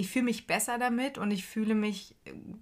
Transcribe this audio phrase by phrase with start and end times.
[0.00, 2.16] ich fühle mich besser damit und ich fühle mich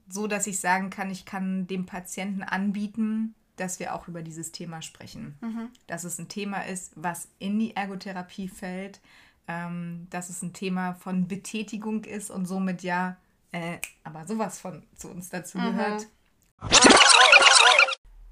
[0.08, 4.50] so, dass ich sagen kann, ich kann dem Patienten anbieten, dass wir auch über dieses
[4.50, 5.39] Thema sprechen.
[5.41, 5.69] Mhm.
[5.87, 9.01] Dass es ein Thema ist, was in die Ergotherapie fällt,
[9.46, 13.16] ähm, dass es ein Thema von Betätigung ist und somit ja,
[13.52, 15.77] äh, aber sowas von zu uns dazu mhm.
[15.77, 16.09] gehört.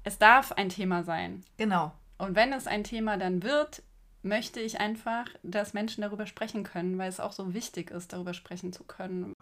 [0.03, 1.45] Es darf ein Thema sein.
[1.55, 1.93] Genau.
[2.17, 3.83] Und wenn es ein Thema dann wird,
[4.27, 8.33] möchte ich einfach, dass Menschen darüber sprechen können, weil es auch so wichtig ist, darüber
[8.33, 9.33] sprechen zu können.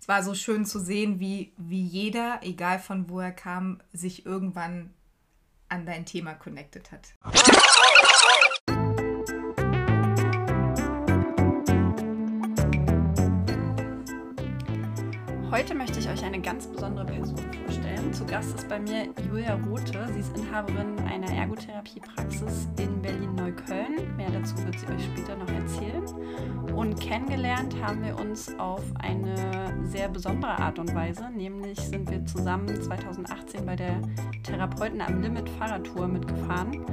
[0.00, 4.24] Es war so schön zu sehen, wie, wie jeder, egal von wo er kam, sich
[4.24, 4.94] irgendwann
[5.68, 7.14] an dein Thema connected hat.
[15.50, 18.12] Heute möchte ich euch eine ganz besondere Person vorstellen.
[18.12, 20.06] Zu Gast ist bei mir Julia Rothe.
[20.12, 24.16] Sie ist Inhaberin einer Ergotherapiepraxis in Berlin-Neukölln.
[24.16, 26.04] Mehr dazu wird sie euch später noch erzählen.
[26.72, 31.28] Und kennengelernt haben wir uns auf eine sehr besondere Art und Weise.
[31.30, 34.00] Nämlich sind wir zusammen 2018 bei der
[34.44, 36.84] Therapeuten am Limit Fahrradtour mitgefahren,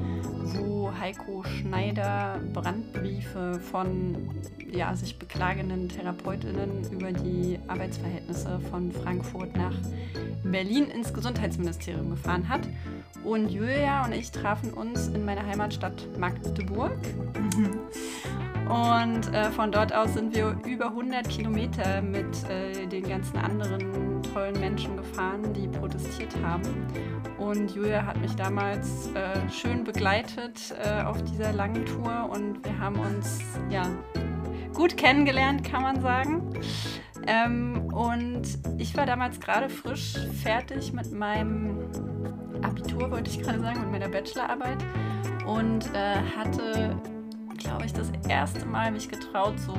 [0.55, 4.29] wo Heiko Schneider Brandbriefe von
[4.71, 9.75] ja, sich beklagenden Therapeutinnen über die Arbeitsverhältnisse von Frankfurt nach
[10.43, 12.67] Berlin ins Gesundheitsministerium gefahren hat.
[13.23, 16.97] Und Julia und ich trafen uns in meiner Heimatstadt Magdeburg.
[18.69, 24.16] Und äh, von dort aus sind wir über 100 Kilometer mit äh, den ganzen anderen
[24.33, 26.87] tollen Menschen gefahren, die protestiert haben.
[27.37, 32.79] Und Julia hat mich damals äh, schön begleitet äh, auf dieser langen Tour und wir
[32.79, 33.39] haben uns
[33.69, 33.83] ja
[34.73, 36.53] gut kennengelernt, kann man sagen.
[37.27, 38.43] Ähm, und
[38.77, 41.89] ich war damals gerade frisch fertig mit meinem
[42.61, 44.77] Abitur, wollte ich gerade sagen, mit meiner Bachelorarbeit
[45.45, 46.95] und äh, hatte,
[47.57, 49.73] glaube ich, das erste Mal mich getraut, so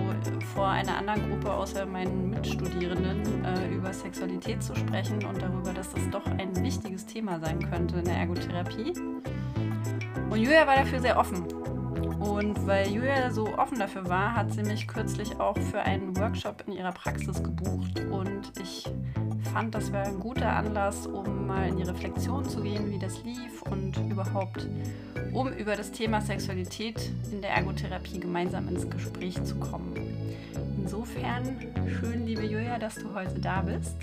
[0.55, 5.91] vor einer anderen Gruppe außer meinen Mitstudierenden äh, über Sexualität zu sprechen und darüber, dass
[5.93, 8.93] das doch ein wichtiges Thema sein könnte in der Ergotherapie.
[10.31, 11.47] Und Julia war dafür sehr offen
[12.00, 16.64] und weil Julia so offen dafür war, hat sie mich kürzlich auch für einen Workshop
[16.66, 18.00] in ihrer Praxis gebucht.
[18.10, 18.84] Und ich
[19.53, 23.22] fand, das wäre ein guter Anlass, um mal in die Reflexion zu gehen, wie das
[23.25, 24.69] lief und überhaupt,
[25.32, 29.94] um über das Thema Sexualität in der Ergotherapie gemeinsam ins Gespräch zu kommen.
[30.78, 31.60] Insofern
[32.00, 33.97] schön, liebe Julia, dass du heute da bist.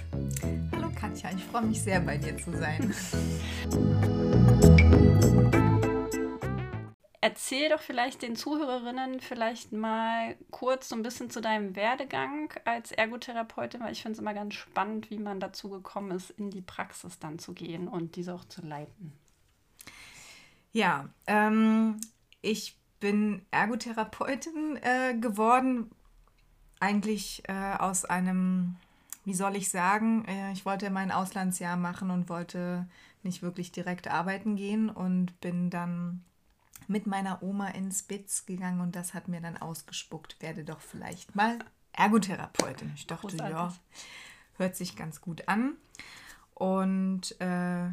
[0.71, 2.93] Hallo Katja, ich freue mich sehr, bei dir zu sein.
[7.25, 12.91] Erzähl doch vielleicht den Zuhörerinnen vielleicht mal kurz so ein bisschen zu deinem Werdegang als
[12.91, 16.61] Ergotherapeutin, weil ich finde es immer ganz spannend, wie man dazu gekommen ist, in die
[16.61, 19.11] Praxis dann zu gehen und diese auch zu leiten.
[20.71, 21.99] Ja, ähm,
[22.43, 25.89] ich bin Ergotherapeutin äh, geworden,
[26.79, 28.75] eigentlich äh, aus einem,
[29.23, 32.87] wie soll ich sagen, äh, ich wollte mein Auslandsjahr machen und wollte
[33.23, 36.23] nicht wirklich direkt arbeiten gehen und bin dann
[36.87, 41.35] mit meiner Oma ins Spitz gegangen und das hat mir dann ausgespuckt, werde doch vielleicht
[41.35, 41.59] mal
[41.93, 42.91] Ergotherapeutin.
[42.95, 43.55] Ich dachte, Großartig.
[43.55, 43.73] ja,
[44.57, 45.75] hört sich ganz gut an.
[46.53, 47.89] Und äh,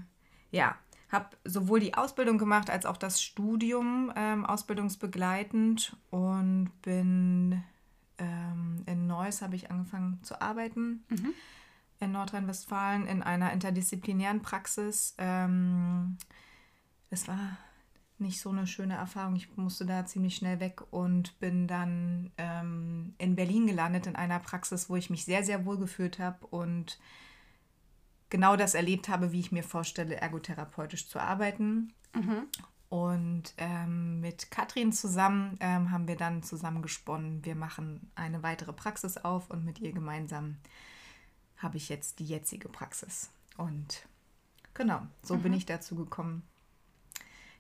[0.51, 0.77] ja,
[1.11, 7.63] habe sowohl die Ausbildung gemacht als auch das Studium ähm, ausbildungsbegleitend und bin
[8.19, 11.05] ähm, in Neuss habe ich angefangen zu arbeiten.
[11.09, 11.35] Mhm.
[12.01, 15.15] In Nordrhein-Westfalen in einer interdisziplinären Praxis.
[15.19, 16.17] Ähm,
[17.11, 17.59] es war
[18.23, 19.37] nicht so eine schöne Erfahrung.
[19.37, 24.39] Ich musste da ziemlich schnell weg und bin dann ähm, in Berlin gelandet in einer
[24.39, 26.99] Praxis, wo ich mich sehr, sehr wohl gefühlt habe und
[28.31, 31.93] genau das erlebt habe, wie ich mir vorstelle, ergotherapeutisch zu arbeiten.
[32.15, 32.47] Mhm.
[32.89, 38.73] Und ähm, mit Katrin zusammen ähm, haben wir dann zusammen gesponnen, wir machen eine weitere
[38.73, 40.59] Praxis auf und mit ihr gemeinsam
[41.57, 43.31] habe ich jetzt die jetzige Praxis.
[43.57, 44.07] Und
[44.75, 45.43] genau, so mhm.
[45.43, 46.43] bin ich dazu gekommen,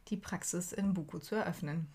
[0.08, 1.88] die Praxis in Buko zu eröffnen.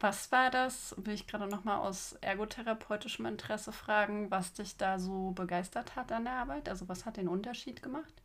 [0.00, 5.32] Was war das, will ich gerade nochmal aus ergotherapeutischem Interesse fragen, was dich da so
[5.32, 6.68] begeistert hat an der Arbeit?
[6.68, 8.22] Also was hat den Unterschied gemacht?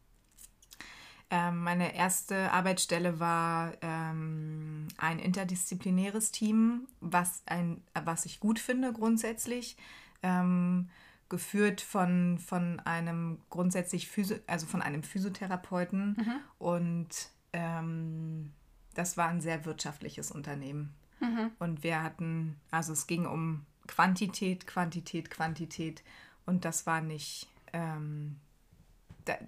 [1.31, 8.93] Ähm, meine erste Arbeitsstelle war ähm, ein interdisziplinäres Team, was, ein, was ich gut finde
[8.93, 9.75] grundsätzlich.
[10.21, 10.89] Ähm,
[11.29, 16.35] geführt von, von einem grundsätzlich Physio also von einem Physiotherapeuten mhm.
[16.59, 17.09] und
[17.53, 18.53] ähm,
[18.93, 20.93] das war ein sehr wirtschaftliches Unternehmen.
[21.19, 21.51] Mhm.
[21.59, 26.03] Und wir hatten, also es ging um Quantität, Quantität, Quantität.
[26.45, 28.37] Und das war nicht, ähm,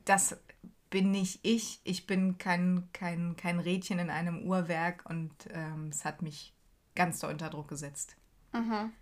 [0.06, 0.38] das
[0.90, 1.80] bin nicht ich.
[1.84, 6.54] Ich bin kein, kein, kein Rädchen in einem Uhrwerk und ähm, es hat mich
[6.96, 8.16] ganz doll unter Druck gesetzt.
[8.54, 8.94] Mhm.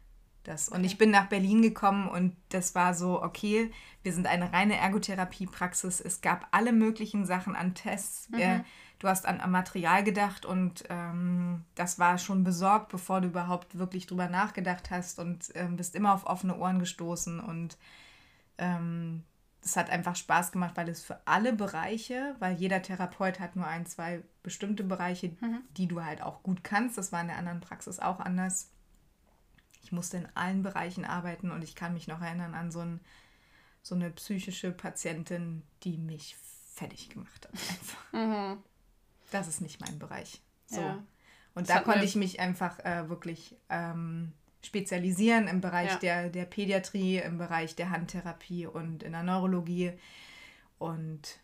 [0.44, 0.70] das.
[0.70, 4.78] Und ich bin nach Berlin gekommen und das war so, okay, wir sind eine reine
[4.78, 6.02] Ergotherapiepraxis.
[6.02, 8.30] Es gab alle möglichen Sachen an Tests.
[8.32, 8.66] Mhm.
[9.04, 13.78] Du hast an, an, Material gedacht und ähm, das war schon besorgt, bevor du überhaupt
[13.78, 17.78] wirklich drüber nachgedacht hast und ähm, bist immer auf offene Ohren gestoßen und
[18.58, 19.26] ähm,
[19.62, 23.68] es hat einfach Spaß gemacht, weil es für alle Bereiche, weil jeder Therapeut hat nur
[23.68, 25.60] ein, zwei bestimmte Bereiche, mhm.
[25.76, 26.98] die du halt auch gut kannst.
[26.98, 28.72] Das war in der anderen Praxis auch anders.
[29.82, 33.02] Ich musste in allen Bereichen arbeiten und ich kann mich noch erinnern an so, ein,
[33.82, 36.38] so eine psychische Patientin, die mich
[36.74, 38.14] fertig gemacht hat.
[38.14, 38.64] Mhm.
[39.34, 40.42] Das ist nicht mein Bereich.
[40.68, 40.82] So.
[40.82, 41.04] Ja.
[41.56, 45.98] Und das da konnte ich mich einfach äh, wirklich ähm, spezialisieren im Bereich ja.
[45.98, 49.94] der, der Pädiatrie, im Bereich der Handtherapie und in der Neurologie.
[50.80, 51.40] Und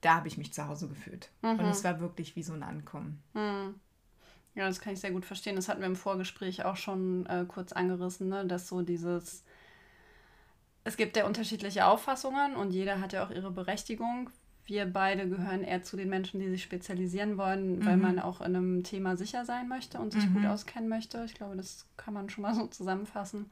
[0.00, 1.30] da habe ich mich zu Hause gefühlt.
[1.42, 1.58] Mhm.
[1.58, 3.22] Und es war wirklich wie so ein Ankommen.
[3.34, 3.74] Mhm.
[4.54, 5.56] Ja, das kann ich sehr gut verstehen.
[5.56, 8.46] Das hatten wir im Vorgespräch auch schon äh, kurz angerissen, ne?
[8.46, 9.44] dass so dieses,
[10.84, 14.30] es gibt ja unterschiedliche Auffassungen und jeder hat ja auch ihre Berechtigung,
[14.70, 18.02] wir beide gehören eher zu den Menschen, die sich spezialisieren wollen, weil mhm.
[18.02, 20.34] man auch in einem Thema sicher sein möchte und sich mhm.
[20.34, 21.22] gut auskennen möchte.
[21.24, 23.50] Ich glaube, das kann man schon mal so zusammenfassen.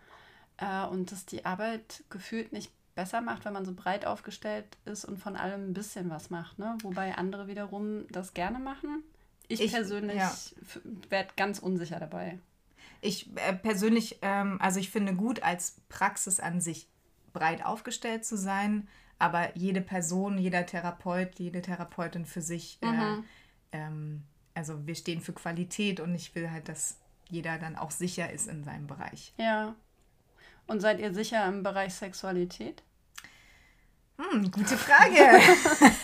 [0.57, 5.05] Äh, und dass die Arbeit gefühlt nicht besser macht, wenn man so breit aufgestellt ist
[5.05, 6.59] und von allem ein bisschen was macht.
[6.59, 6.77] Ne?
[6.83, 9.03] Wobei andere wiederum das gerne machen.
[9.49, 10.33] Ich, ich persönlich ja.
[11.09, 12.39] werde ganz unsicher dabei.
[13.01, 16.89] Ich äh, persönlich, ähm, also ich finde gut, als Praxis an sich
[17.33, 18.89] breit aufgestellt zu sein,
[19.19, 23.25] aber jede Person, jeder Therapeut, jede Therapeutin für sich, äh, mhm.
[23.73, 24.23] äh, ähm,
[24.55, 26.99] also wir stehen für Qualität und ich will halt, dass
[27.29, 29.35] jeder dann auch sicher ist in seinem Bereich.
[29.37, 29.75] Ja.
[30.67, 32.83] Und seid ihr sicher im Bereich Sexualität?
[34.19, 35.41] Hm, gute Frage.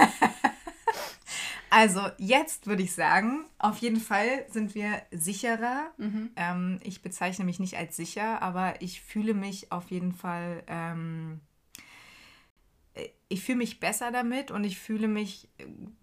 [1.71, 5.91] also jetzt würde ich sagen, auf jeden Fall sind wir sicherer.
[5.99, 6.31] Mhm.
[6.37, 11.41] Ähm, ich bezeichne mich nicht als sicher, aber ich fühle mich auf jeden Fall ähm,
[13.29, 15.49] ich fühle mich besser damit und ich fühle mich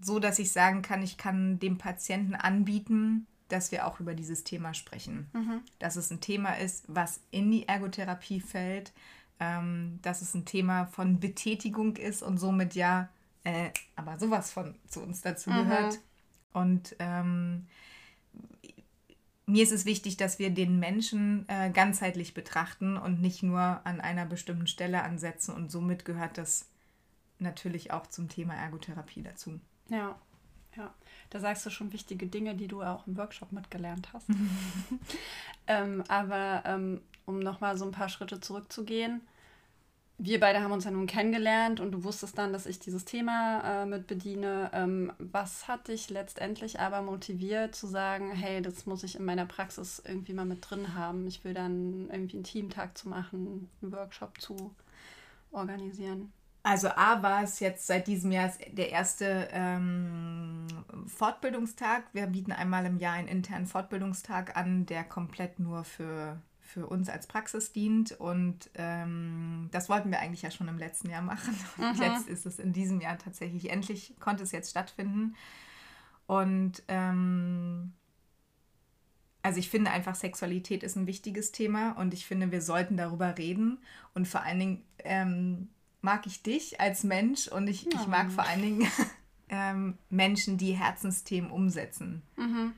[0.02, 4.44] so, dass ich sagen kann, ich kann dem Patienten anbieten, dass wir auch über dieses
[4.44, 5.30] Thema sprechen.
[5.34, 5.62] Mhm.
[5.80, 8.92] Dass es ein Thema ist, was in die Ergotherapie fällt,
[9.40, 13.10] ähm, dass es ein Thema von Betätigung ist und somit ja,
[13.44, 15.56] äh, aber sowas von zu uns dazu mhm.
[15.56, 16.00] gehört.
[16.54, 17.68] Und ähm,
[19.46, 24.00] mir ist es wichtig, dass wir den Menschen äh, ganzheitlich betrachten und nicht nur an
[24.00, 25.54] einer bestimmten Stelle ansetzen.
[25.54, 26.71] Und somit gehört das
[27.42, 29.60] natürlich auch zum Thema Ergotherapie dazu.
[29.90, 30.16] Ja,
[30.78, 30.94] ja.
[31.30, 34.28] Da sagst du schon wichtige Dinge, die du auch im Workshop mitgelernt hast.
[35.68, 39.22] ähm, aber ähm, um nochmal so ein paar Schritte zurückzugehen,
[40.24, 43.62] wir beide haben uns ja nun kennengelernt und du wusstest dann, dass ich dieses Thema
[43.64, 44.70] äh, mit bediene.
[44.72, 49.48] Ähm, was hat dich letztendlich aber motiviert zu sagen, hey, das muss ich in meiner
[49.48, 51.26] Praxis irgendwie mal mit drin haben.
[51.26, 54.76] Ich will dann irgendwie einen Teamtag zu machen, einen Workshop zu
[55.52, 56.32] organisieren.
[56.64, 60.68] Also A war es jetzt seit diesem Jahr der erste ähm,
[61.08, 62.04] Fortbildungstag.
[62.14, 67.10] Wir bieten einmal im Jahr einen internen Fortbildungstag an, der komplett nur für, für uns
[67.10, 68.12] als Praxis dient.
[68.12, 71.58] Und ähm, das wollten wir eigentlich ja schon im letzten Jahr machen.
[71.78, 72.04] Und mhm.
[72.04, 75.36] jetzt ist es in diesem Jahr tatsächlich, endlich konnte es jetzt stattfinden.
[76.28, 77.94] Und ähm,
[79.42, 83.38] also ich finde einfach, Sexualität ist ein wichtiges Thema und ich finde, wir sollten darüber
[83.38, 83.80] reden
[84.14, 85.70] und vor allen Dingen ähm,
[86.02, 87.92] mag ich dich als Mensch und ich, ja.
[87.94, 88.92] ich mag vor allen Dingen
[89.50, 92.24] ähm, Menschen, die Herzensthemen umsetzen.
[92.36, 92.74] Mhm.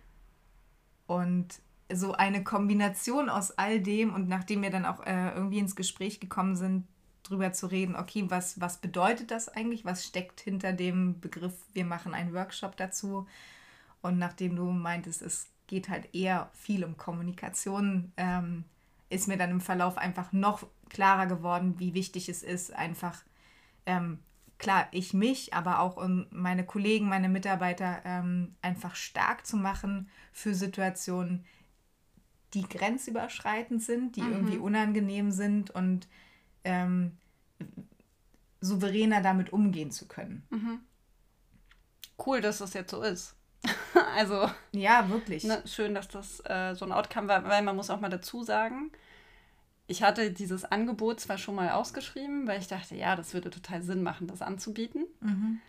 [1.07, 1.61] Und
[1.91, 6.19] so eine Kombination aus all dem und nachdem wir dann auch äh, irgendwie ins Gespräch
[6.19, 6.87] gekommen sind,
[7.23, 9.85] drüber zu reden, okay, was, was bedeutet das eigentlich?
[9.85, 13.27] Was steckt hinter dem Begriff, wir machen einen Workshop dazu?
[14.01, 18.65] Und nachdem du meintest, es geht halt eher viel um Kommunikation, ähm,
[19.13, 23.23] ist mir dann im Verlauf einfach noch klarer geworden, wie wichtig es ist, einfach,
[23.85, 24.19] ähm,
[24.57, 30.53] klar, ich mich, aber auch meine Kollegen, meine Mitarbeiter ähm, einfach stark zu machen für
[30.53, 31.45] Situationen,
[32.53, 34.31] die grenzüberschreitend sind, die mhm.
[34.31, 36.07] irgendwie unangenehm sind und
[36.63, 37.17] ähm,
[38.61, 40.45] souveräner damit umgehen zu können.
[40.49, 40.79] Mhm.
[42.23, 43.35] Cool, dass das jetzt so ist.
[44.15, 44.49] also.
[44.71, 45.43] Ja, wirklich.
[45.43, 48.43] Ne, schön, dass das äh, so ein Outcome war, weil man muss auch mal dazu
[48.43, 48.91] sagen,
[49.87, 53.81] ich hatte dieses Angebot zwar schon mal ausgeschrieben, weil ich dachte, ja, das würde total
[53.81, 55.05] Sinn machen, das anzubieten.
[55.19, 55.59] Mhm.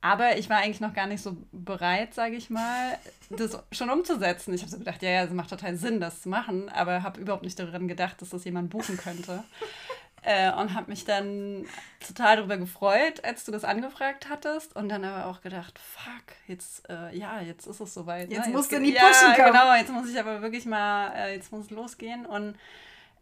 [0.00, 2.96] Aber ich war eigentlich noch gar nicht so bereit, sage ich mal,
[3.30, 4.54] das schon umzusetzen.
[4.54, 7.20] Ich habe so gedacht, ja, ja, es macht total Sinn, das zu machen, aber habe
[7.20, 9.42] überhaupt nicht daran gedacht, dass das jemand buchen könnte.
[10.22, 11.66] Äh, und habe mich dann
[12.06, 14.74] total darüber gefreut, als du das angefragt hattest.
[14.76, 18.30] Und dann aber auch gedacht, fuck, jetzt, äh, ja, jetzt ist es soweit.
[18.30, 18.52] Jetzt ne?
[18.52, 19.52] musst jetzt, du in die Pushen ja, kommen.
[19.52, 22.26] genau, jetzt muss ich aber wirklich mal, äh, jetzt muss es losgehen.
[22.26, 22.56] Und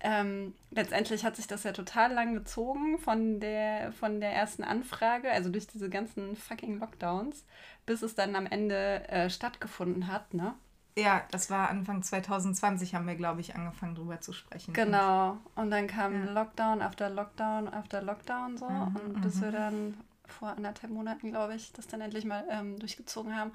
[0.01, 5.31] ähm, letztendlich hat sich das ja total lang gezogen von der, von der ersten Anfrage,
[5.31, 7.45] also durch diese ganzen fucking Lockdowns,
[7.87, 10.55] bis es dann am Ende äh, stattgefunden hat, ne?
[10.99, 14.73] Ja, das war Anfang 2020, haben wir, glaube ich, angefangen drüber zu sprechen.
[14.73, 15.37] Genau.
[15.55, 16.33] Und dann kam ja.
[16.33, 18.69] Lockdown after Lockdown after Lockdown so.
[18.69, 19.53] Mhm, und bis wir mhm.
[19.53, 23.53] dann vor anderthalb Monaten, glaube ich, das dann endlich mal ähm, durchgezogen haben.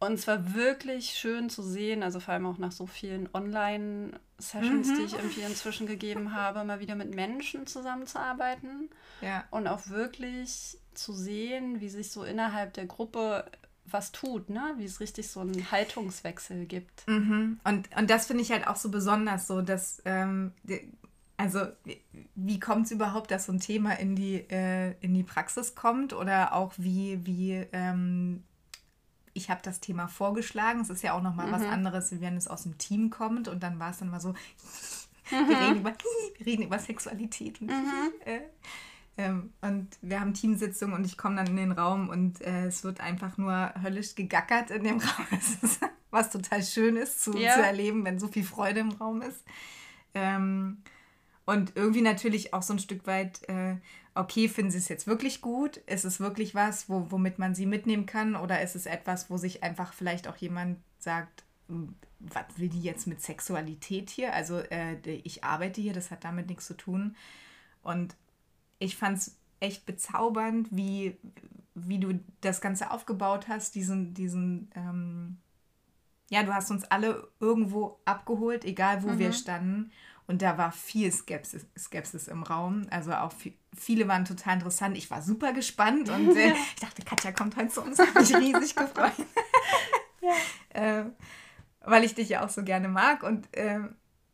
[0.00, 4.88] Und es war wirklich schön zu sehen, also vor allem auch nach so vielen Online-Sessions,
[4.88, 4.96] mhm.
[4.96, 8.90] die ich irgendwie inzwischen gegeben habe, mal wieder mit Menschen zusammenzuarbeiten.
[9.20, 9.44] Ja.
[9.50, 13.44] Und auch wirklich zu sehen, wie sich so innerhalb der Gruppe
[13.90, 14.74] was tut, ne?
[14.76, 17.06] Wie es richtig so einen Haltungswechsel gibt.
[17.06, 17.60] Mhm.
[17.64, 20.52] Und, und das finde ich halt auch so besonders, so dass, ähm,
[21.36, 22.00] also wie,
[22.34, 26.12] wie kommt es überhaupt, dass so ein Thema in die, äh, in die Praxis kommt
[26.12, 28.42] oder auch wie, wie ähm,
[29.38, 30.80] ich habe das Thema vorgeschlagen.
[30.80, 31.52] Es ist ja auch nochmal mhm.
[31.52, 33.48] was anderes, wenn es aus dem Team kommt.
[33.48, 34.30] Und dann war es dann mal so,
[35.30, 35.48] mhm.
[35.48, 35.92] wir, reden über,
[36.38, 37.60] wir reden über Sexualität.
[37.60, 38.12] Und, mhm.
[38.24, 38.40] äh,
[39.18, 42.84] ähm, und wir haben Teamsitzungen und ich komme dann in den Raum und äh, es
[42.84, 45.26] wird einfach nur höllisch gegackert in dem Raum.
[45.32, 47.54] Ist, was total schön ist zu, ja.
[47.54, 49.44] zu, erleben, wenn so viel Freude im Raum ist.
[50.14, 50.78] Ähm,
[51.44, 53.76] und irgendwie natürlich auch so ein Stück weit äh,
[54.18, 55.76] okay, finden Sie es jetzt wirklich gut?
[55.78, 58.34] Ist es wirklich was, wo, womit man sie mitnehmen kann?
[58.34, 62.82] Oder ist es etwas, wo sich einfach vielleicht auch jemand sagt, hm, was will die
[62.82, 64.34] jetzt mit Sexualität hier?
[64.34, 67.14] Also äh, ich arbeite hier, das hat damit nichts zu tun.
[67.82, 68.16] Und
[68.78, 71.16] ich fand es echt bezaubernd, wie,
[71.74, 75.38] wie du das Ganze aufgebaut hast, diesen, diesen, ähm,
[76.30, 79.18] ja, du hast uns alle irgendwo abgeholt, egal wo mhm.
[79.18, 79.92] wir standen.
[80.26, 82.86] Und da war viel Skepsis, Skepsis im Raum.
[82.90, 84.96] Also auch viel, viele waren total interessant.
[84.98, 87.98] Ich war super gespannt und äh, ich dachte, Katja kommt heute zu uns.
[87.98, 89.12] Habe mich riesig gefreut.
[90.20, 90.34] ja.
[91.00, 91.04] äh,
[91.80, 93.22] weil ich dich ja auch so gerne mag.
[93.22, 93.80] Und äh,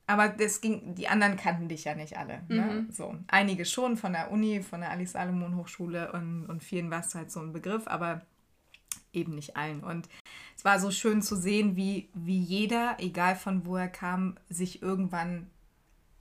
[0.06, 2.42] aber das ging, die anderen kannten dich ja nicht alle.
[2.48, 2.62] Ne?
[2.62, 2.90] Mhm.
[2.90, 7.00] So, einige schon von der Uni, von der Alice Salomon Hochschule und, und vielen war
[7.00, 8.22] es halt so ein Begriff, aber
[9.12, 9.82] eben nicht allen.
[9.82, 10.08] Und
[10.56, 14.82] es war so schön zu sehen, wie, wie jeder, egal von wo er kam, sich
[14.82, 15.50] irgendwann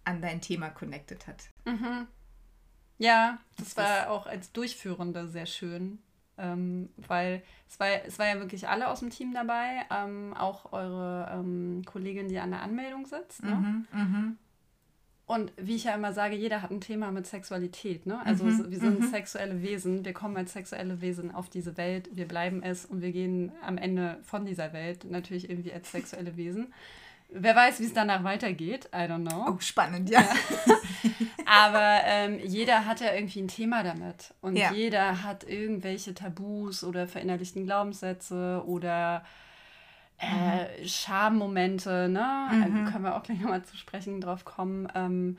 [0.05, 1.49] an dein Thema connected hat.
[1.65, 2.07] Mhm.
[2.99, 5.99] Ja, das, das war auch als Durchführende sehr schön,
[6.37, 10.73] ähm, weil es war, es war ja wirklich alle aus dem Team dabei, ähm, auch
[10.73, 13.43] eure ähm, Kollegin, die an der Anmeldung sitzt.
[13.43, 13.51] Ne?
[13.51, 14.33] Mhm, mh.
[15.25, 18.05] Und wie ich ja immer sage, jeder hat ein Thema mit Sexualität.
[18.05, 18.23] Ne?
[18.25, 19.07] Also mhm, wir sind mhm.
[19.07, 23.11] sexuelle Wesen, wir kommen als sexuelle Wesen auf diese Welt, wir bleiben es und wir
[23.11, 26.73] gehen am Ende von dieser Welt natürlich irgendwie als sexuelle Wesen.
[27.35, 28.89] Wer weiß, wie es danach weitergeht.
[28.93, 29.47] I don't know.
[29.49, 30.21] Oh, spannend, ja.
[30.21, 30.75] ja.
[31.45, 34.33] Aber ähm, jeder hat ja irgendwie ein Thema damit.
[34.41, 34.71] Und ja.
[34.71, 39.23] jeder hat irgendwelche Tabus oder verinnerlichten Glaubenssätze oder
[40.19, 40.87] äh, mhm.
[40.87, 42.07] Schammomente.
[42.07, 42.49] Ne?
[42.51, 42.85] Mhm.
[42.85, 44.87] können wir auch gleich nochmal zu sprechen drauf kommen.
[44.93, 45.37] Ähm,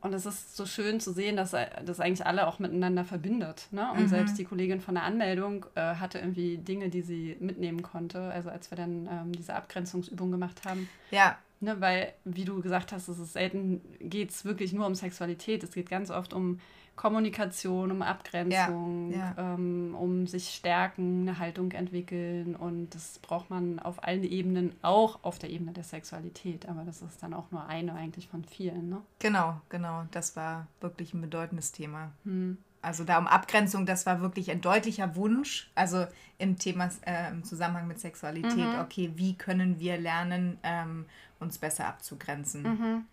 [0.00, 3.66] und es ist so schön zu sehen, dass das eigentlich alle auch miteinander verbindet.
[3.70, 3.90] Ne?
[3.92, 4.08] Und mhm.
[4.08, 8.20] selbst die Kollegin von der Anmeldung äh, hatte irgendwie Dinge, die sie mitnehmen konnte.
[8.20, 10.88] Also als wir dann ähm, diese Abgrenzungsübung gemacht haben.
[11.10, 11.36] Ja.
[11.62, 15.62] Ne, weil, wie du gesagt hast, es ist selten geht es wirklich nur um Sexualität.
[15.62, 16.58] Es geht ganz oft um
[17.00, 19.54] Kommunikation, um Abgrenzung, ja, ja.
[19.54, 22.54] Ähm, um sich stärken, eine Haltung entwickeln.
[22.54, 26.68] Und das braucht man auf allen Ebenen, auch auf der Ebene der Sexualität.
[26.68, 28.90] Aber das ist dann auch nur eine eigentlich von vielen.
[28.90, 29.00] Ne?
[29.18, 30.04] Genau, genau.
[30.10, 32.12] Das war wirklich ein bedeutendes Thema.
[32.24, 32.58] Hm.
[32.82, 35.70] Also da um Abgrenzung, das war wirklich ein deutlicher Wunsch.
[35.74, 38.78] Also im Thema, äh, im Zusammenhang mit Sexualität, mhm.
[38.78, 41.06] okay, wie können wir lernen, ähm,
[41.38, 42.62] uns besser abzugrenzen?
[42.62, 43.04] Mhm.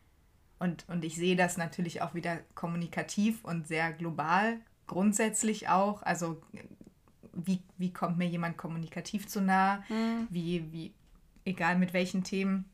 [0.59, 6.01] Und, und ich sehe das natürlich auch wieder kommunikativ und sehr global, grundsätzlich auch.
[6.03, 6.41] Also
[7.33, 9.83] wie, wie kommt mir jemand kommunikativ zu nah?
[9.89, 10.27] Mhm.
[10.29, 10.93] Wie, wie,
[11.45, 12.65] egal mit welchen Themen,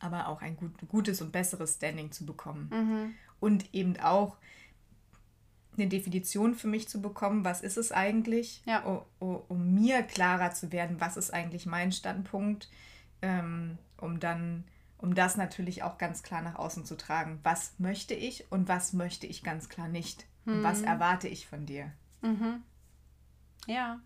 [0.00, 2.70] aber auch ein gut, gutes und besseres Standing zu bekommen.
[2.72, 3.14] Mhm.
[3.40, 4.36] Und eben auch
[5.76, 8.80] eine Definition für mich zu bekommen, was ist es eigentlich, ja.
[9.18, 12.70] um, um, mir klarer zu werden, was ist eigentlich mein Standpunkt,
[13.20, 14.64] ähm, um dann
[14.98, 17.40] um das natürlich auch ganz klar nach außen zu tragen.
[17.42, 20.26] Was möchte ich und was möchte ich ganz klar nicht?
[20.46, 20.86] Und was mhm.
[20.86, 21.92] erwarte ich von dir?
[22.22, 22.62] Mhm.
[23.66, 24.00] Ja.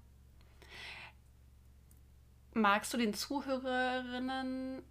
[2.54, 4.82] Magst du den Zuhörerinnen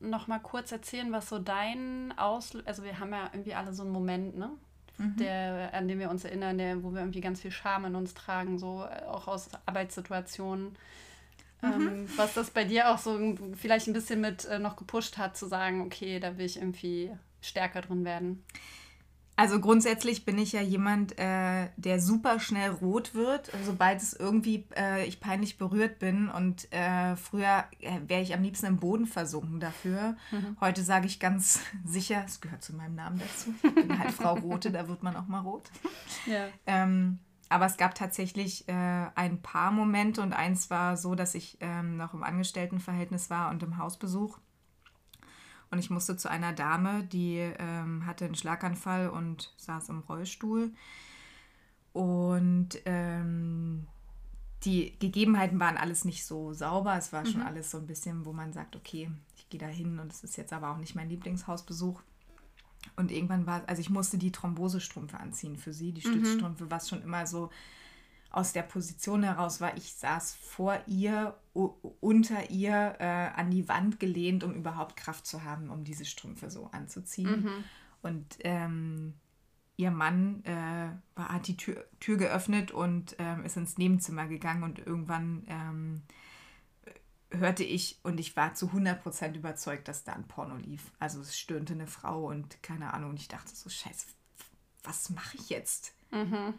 [0.00, 3.82] noch mal kurz erzählen, was so dein Auslöser, also wir haben ja irgendwie alle so
[3.82, 4.50] einen Moment, ne?
[4.98, 5.16] Mhm.
[5.16, 8.14] Der, an den wir uns erinnern, der, wo wir irgendwie ganz viel Scham in uns
[8.14, 10.76] tragen, so äh, auch aus Arbeitssituationen.
[11.62, 11.88] Mhm.
[11.88, 15.36] Ähm, was das bei dir auch so vielleicht ein bisschen mit äh, noch gepusht hat,
[15.36, 18.44] zu sagen, okay, da will ich irgendwie stärker drin werden.
[19.34, 24.66] Also grundsätzlich bin ich ja jemand, äh, der super schnell rot wird, sobald es irgendwie
[24.76, 26.28] äh, ich peinlich berührt bin.
[26.28, 30.16] Und äh, früher äh, wäre ich am liebsten im Boden versunken dafür.
[30.30, 30.56] Mhm.
[30.60, 33.54] Heute sage ich ganz sicher, es gehört zu meinem Namen dazu.
[33.62, 35.70] Ich bin halt Frau Rote, da wird man auch mal rot.
[36.26, 36.48] Ja.
[36.66, 37.18] Ähm,
[37.52, 41.96] aber es gab tatsächlich äh, ein paar Momente und eins war so, dass ich ähm,
[41.96, 44.38] noch im Angestelltenverhältnis war und im Hausbesuch.
[45.70, 50.72] Und ich musste zu einer Dame, die ähm, hatte einen Schlaganfall und saß im Rollstuhl.
[51.92, 53.86] Und ähm,
[54.64, 56.96] die Gegebenheiten waren alles nicht so sauber.
[56.96, 57.26] Es war mhm.
[57.26, 60.24] schon alles so ein bisschen, wo man sagt, okay, ich gehe da hin und es
[60.24, 62.02] ist jetzt aber auch nicht mein Lieblingshausbesuch.
[62.96, 66.12] Und irgendwann war, also ich musste die Thrombosestrümpfe anziehen für sie, die mhm.
[66.12, 67.50] Stützstrümpfe, was schon immer so
[68.32, 74.00] aus der Position heraus war, ich saß vor ihr, unter ihr, äh, an die Wand
[74.00, 77.42] gelehnt, um überhaupt Kraft zu haben, um diese Strümpfe so anzuziehen.
[77.42, 77.64] Mhm.
[78.00, 79.14] Und ähm,
[79.76, 84.62] ihr Mann äh, war, hat die Tür, Tür geöffnet und ähm, ist ins Nebenzimmer gegangen
[84.62, 86.02] und irgendwann ähm,
[87.38, 90.92] hörte ich und ich war zu 100% überzeugt, dass da ein Porno lief.
[90.98, 94.06] Also es stöhnte eine Frau und keine Ahnung und ich dachte so, scheiße,
[94.84, 95.94] was mache ich jetzt?
[96.10, 96.54] Mhm.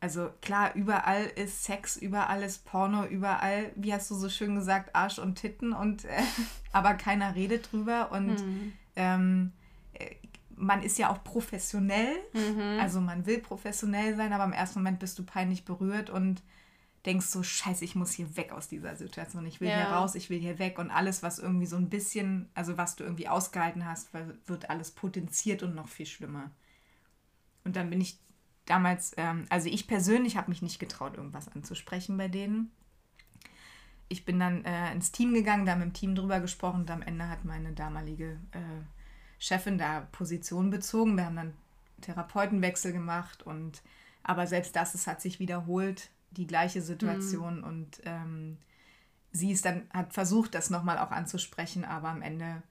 [0.00, 4.94] Also klar, überall ist Sex, überall ist Porno, überall, wie hast du so schön gesagt,
[4.94, 6.22] Arsch und Titten und äh,
[6.72, 8.72] aber keiner redet drüber und mhm.
[8.94, 9.52] ähm,
[9.94, 10.14] äh,
[10.54, 12.78] man ist ja auch professionell, mhm.
[12.80, 16.42] also man will professionell sein, aber im ersten Moment bist du peinlich berührt und
[17.06, 19.76] denkst so, scheiße, ich muss hier weg aus dieser Situation, ich will ja.
[19.76, 22.96] hier raus, ich will hier weg und alles, was irgendwie so ein bisschen, also was
[22.96, 24.10] du irgendwie ausgehalten hast,
[24.46, 26.50] wird alles potenziert und noch viel schlimmer.
[27.64, 28.18] Und dann bin ich
[28.66, 32.70] damals, ähm, also ich persönlich habe mich nicht getraut, irgendwas anzusprechen bei denen.
[34.08, 37.02] Ich bin dann äh, ins Team gegangen, da mit dem Team drüber gesprochen und am
[37.02, 38.82] Ende hat meine damalige äh,
[39.38, 41.16] Chefin da Position bezogen.
[41.16, 41.54] Wir haben dann
[42.00, 43.82] Therapeutenwechsel gemacht und
[44.22, 47.64] aber selbst das, es hat sich wiederholt, die gleiche Situation mhm.
[47.64, 48.58] und ähm,
[49.32, 52.62] sie ist dann, hat versucht, das nochmal auch anzusprechen, aber am Ende,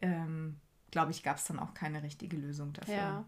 [0.00, 0.56] ähm,
[0.90, 2.94] glaube ich, gab es dann auch keine richtige Lösung dafür.
[2.94, 3.24] Ja.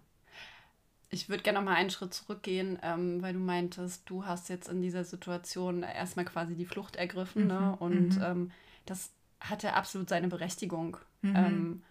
[1.10, 4.68] Ich würde gerne noch mal einen Schritt zurückgehen, ähm, weil du meintest, du hast jetzt
[4.68, 7.42] in dieser Situation erstmal quasi die Flucht ergriffen.
[7.42, 7.48] Mhm.
[7.48, 7.76] Ne?
[7.78, 8.22] Und mhm.
[8.22, 8.50] ähm,
[8.84, 9.10] das
[9.40, 10.96] hatte absolut seine Berechtigung.
[11.22, 11.36] Mhm.
[11.36, 11.82] Ähm,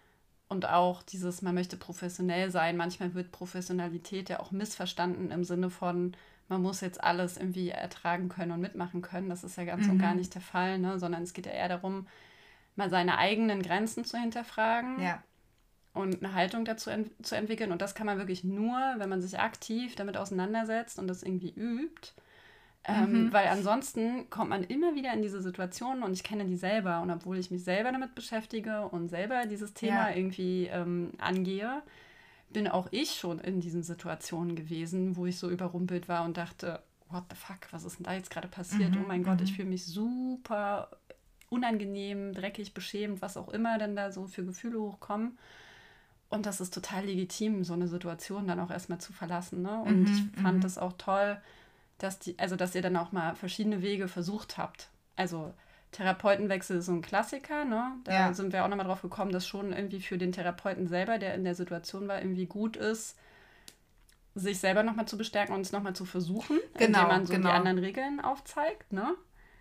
[0.48, 2.76] und auch dieses, man möchte professionell sein.
[2.76, 6.14] Manchmal wird Professionalität ja auch missverstanden im Sinne von,
[6.48, 9.28] man muss jetzt alles irgendwie ertragen können und mitmachen können.
[9.28, 10.18] Das ist ja ganz und gar mhm.
[10.18, 10.98] nicht der Fall, ne?
[10.98, 12.06] sondern es geht ja eher darum,
[12.76, 15.00] mal seine eigenen Grenzen zu hinterfragen.
[15.02, 15.22] Ja
[15.94, 17.72] und eine Haltung dazu ent zu entwickeln.
[17.72, 21.54] Und das kann man wirklich nur, wenn man sich aktiv damit auseinandersetzt und das irgendwie
[21.54, 22.12] übt.
[22.86, 23.32] Ähm, mhm.
[23.32, 27.00] Weil ansonsten kommt man immer wieder in diese Situationen und ich kenne die selber.
[27.00, 30.16] Und obwohl ich mich selber damit beschäftige und selber dieses Thema ja.
[30.16, 31.80] irgendwie ähm, angehe,
[32.50, 36.80] bin auch ich schon in diesen Situationen gewesen, wo ich so überrumpelt war und dachte,
[37.10, 38.92] what the fuck, was ist denn da jetzt gerade passiert?
[38.92, 39.02] Mhm.
[39.02, 39.56] Oh mein Gott, ich mhm.
[39.56, 40.90] fühle mich super
[41.50, 45.38] unangenehm, dreckig, beschämt, was auch immer denn da so für Gefühle hochkommen.
[46.28, 49.62] Und das ist total legitim, so eine Situation dann auch erstmal zu verlassen.
[49.62, 49.80] Ne?
[49.82, 50.82] Und mhm, ich fand es mhm.
[50.82, 51.40] auch toll,
[51.98, 54.88] dass die, also dass ihr dann auch mal verschiedene Wege versucht habt.
[55.16, 55.54] Also
[55.94, 57.92] Therapeutenwechsel ist so ein Klassiker, ne?
[58.02, 58.34] Da ja.
[58.34, 61.44] sind wir auch nochmal drauf gekommen, dass schon irgendwie für den Therapeuten selber, der in
[61.44, 63.16] der Situation war, irgendwie gut ist,
[64.34, 67.48] sich selber nochmal zu bestärken und es nochmal zu versuchen, genau, indem man so genau.
[67.48, 69.14] die anderen Regeln aufzeigt, ne?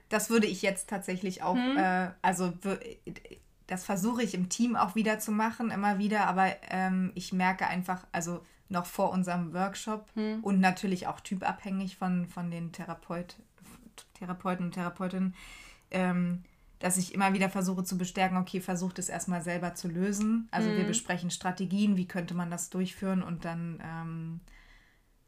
[0.10, 1.78] Das würde ich jetzt tatsächlich auch, hm.
[1.78, 2.52] äh, also
[3.68, 7.68] das versuche ich im Team auch wieder zu machen, immer wieder, aber ähm, ich merke
[7.68, 10.44] einfach, also noch vor unserem Workshop hm.
[10.44, 13.36] und natürlich auch typabhängig von, von den Therapeut,
[14.16, 15.36] Therapeuten und Therapeutinnen,
[15.94, 16.44] ähm,
[16.80, 20.50] dass ich immer wieder versuche zu bestärken, okay, versucht es erstmal selber zu lösen.
[20.52, 20.78] Also hm.
[20.78, 24.40] wir besprechen Strategien, wie könnte man das durchführen und dann, ähm,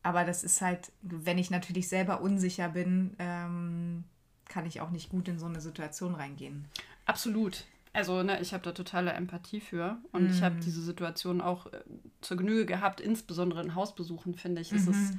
[0.04, 4.04] aber das ist halt, wenn ich natürlich selber unsicher bin, ähm,
[4.50, 6.66] kann ich auch nicht gut in so eine Situation reingehen.
[7.06, 7.64] Absolut.
[7.94, 10.32] Also, ne, ich habe da totale Empathie für und mm.
[10.32, 10.60] ich habe mhm.
[10.60, 11.80] diese Situation auch äh,
[12.20, 14.74] zur Genüge gehabt, insbesondere in Hausbesuchen, finde ich.
[14.74, 14.78] Mhm.
[14.78, 15.14] Ist,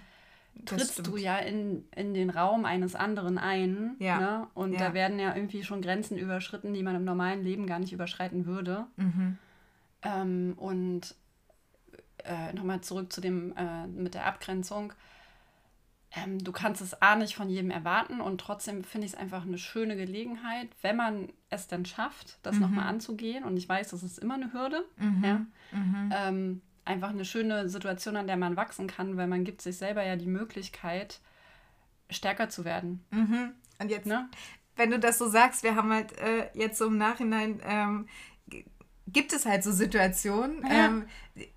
[0.64, 3.97] trittst du ja in, in den Raum eines anderen ein.
[3.99, 4.19] Ja.
[4.19, 4.47] Ne?
[4.55, 4.79] Und ja.
[4.79, 8.47] da werden ja irgendwie schon Grenzen überschritten, die man im normalen Leben gar nicht überschreiten
[8.47, 8.87] würde.
[8.97, 9.38] Mhm.
[10.03, 11.14] Ähm, und
[12.25, 14.92] äh, nochmal zurück zu dem äh, mit der Abgrenzung
[16.16, 19.45] ähm, du kannst es A nicht von jedem erwarten und trotzdem finde ich es einfach
[19.45, 22.62] eine schöne Gelegenheit, wenn man es dann schafft, das mhm.
[22.62, 23.45] nochmal anzugehen.
[23.45, 24.85] Und ich weiß, das ist immer eine Hürde.
[24.97, 25.25] Mhm.
[25.25, 25.47] Ja?
[25.73, 26.12] Mhm.
[26.14, 30.05] Ähm, einfach eine schöne Situation, an der man wachsen kann, weil man gibt sich selber
[30.05, 31.20] ja die Möglichkeit,
[32.11, 33.05] stärker zu werden.
[33.11, 33.53] Mhm.
[33.79, 34.29] Und jetzt, ne?
[34.77, 38.09] wenn du das so sagst, wir haben halt äh, jetzt so im Nachhinein ähm,
[39.09, 40.62] gibt es halt so Situationen.
[40.62, 40.87] Ja.
[40.87, 41.07] Ähm,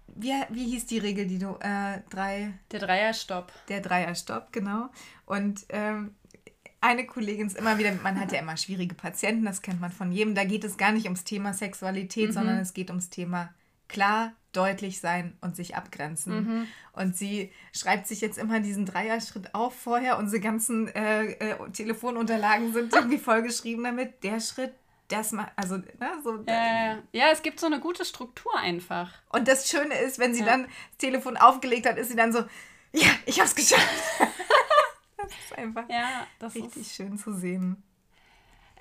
[0.08, 2.54] wie, wie hieß die Regel, die du äh, drei.
[2.72, 3.54] Der Dreierstopp.
[3.70, 4.90] Der Dreierstopp, genau.
[5.26, 6.16] Und ähm,
[6.82, 10.12] eine Kollegin ist immer wieder, man hat ja immer schwierige Patienten, das kennt man von
[10.12, 10.36] jedem.
[10.36, 12.34] Da geht es gar nicht ums Thema Sexualität, mhm.
[12.34, 13.54] sondern es geht ums Thema
[13.88, 16.34] klar, deutlich sein und sich abgrenzen.
[16.34, 16.68] Mhm.
[16.94, 20.18] Und sie schreibt sich jetzt immer diesen Dreierschritt auf vorher.
[20.18, 24.24] Unsere ganzen äh, äh, Telefonunterlagen sind irgendwie vollgeschrieben damit.
[24.24, 24.74] Der Schritt,
[25.08, 26.44] das mal, also, ne, so.
[26.48, 29.12] Ja, ja, es gibt so eine gute Struktur einfach.
[29.30, 30.48] Und das Schöne ist, wenn sie ja.
[30.48, 32.40] dann das Telefon aufgelegt hat, ist sie dann so,
[32.94, 33.88] ja, ich hab's geschafft.
[35.18, 37.84] das ist einfach ja, das richtig ist, schön zu sehen.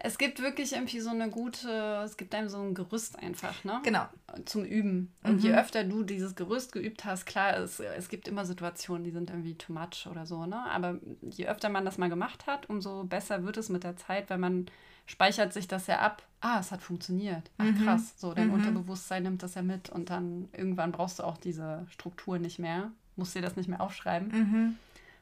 [0.01, 3.81] Es gibt wirklich irgendwie so eine gute, es gibt einem so ein Gerüst einfach, ne?
[3.83, 4.07] Genau.
[4.45, 5.13] Zum Üben.
[5.25, 5.41] Und mhm.
[5.41, 9.31] je öfter du dieses Gerüst geübt hast, klar, es, es gibt immer Situationen, die sind
[9.31, 10.63] irgendwie too much oder so, ne?
[10.71, 14.31] Aber je öfter man das mal gemacht hat, umso besser wird es mit der Zeit,
[14.31, 14.67] weil man
[15.07, 16.23] speichert sich das ja ab.
[16.41, 17.51] Ah, es hat funktioniert.
[17.59, 17.85] Ach mhm.
[17.85, 18.15] krass.
[18.17, 18.55] So, dein mhm.
[18.55, 22.93] Unterbewusstsein nimmt das ja mit und dann irgendwann brauchst du auch diese Struktur nicht mehr.
[23.17, 24.77] Musst dir das nicht mehr aufschreiben, mhm.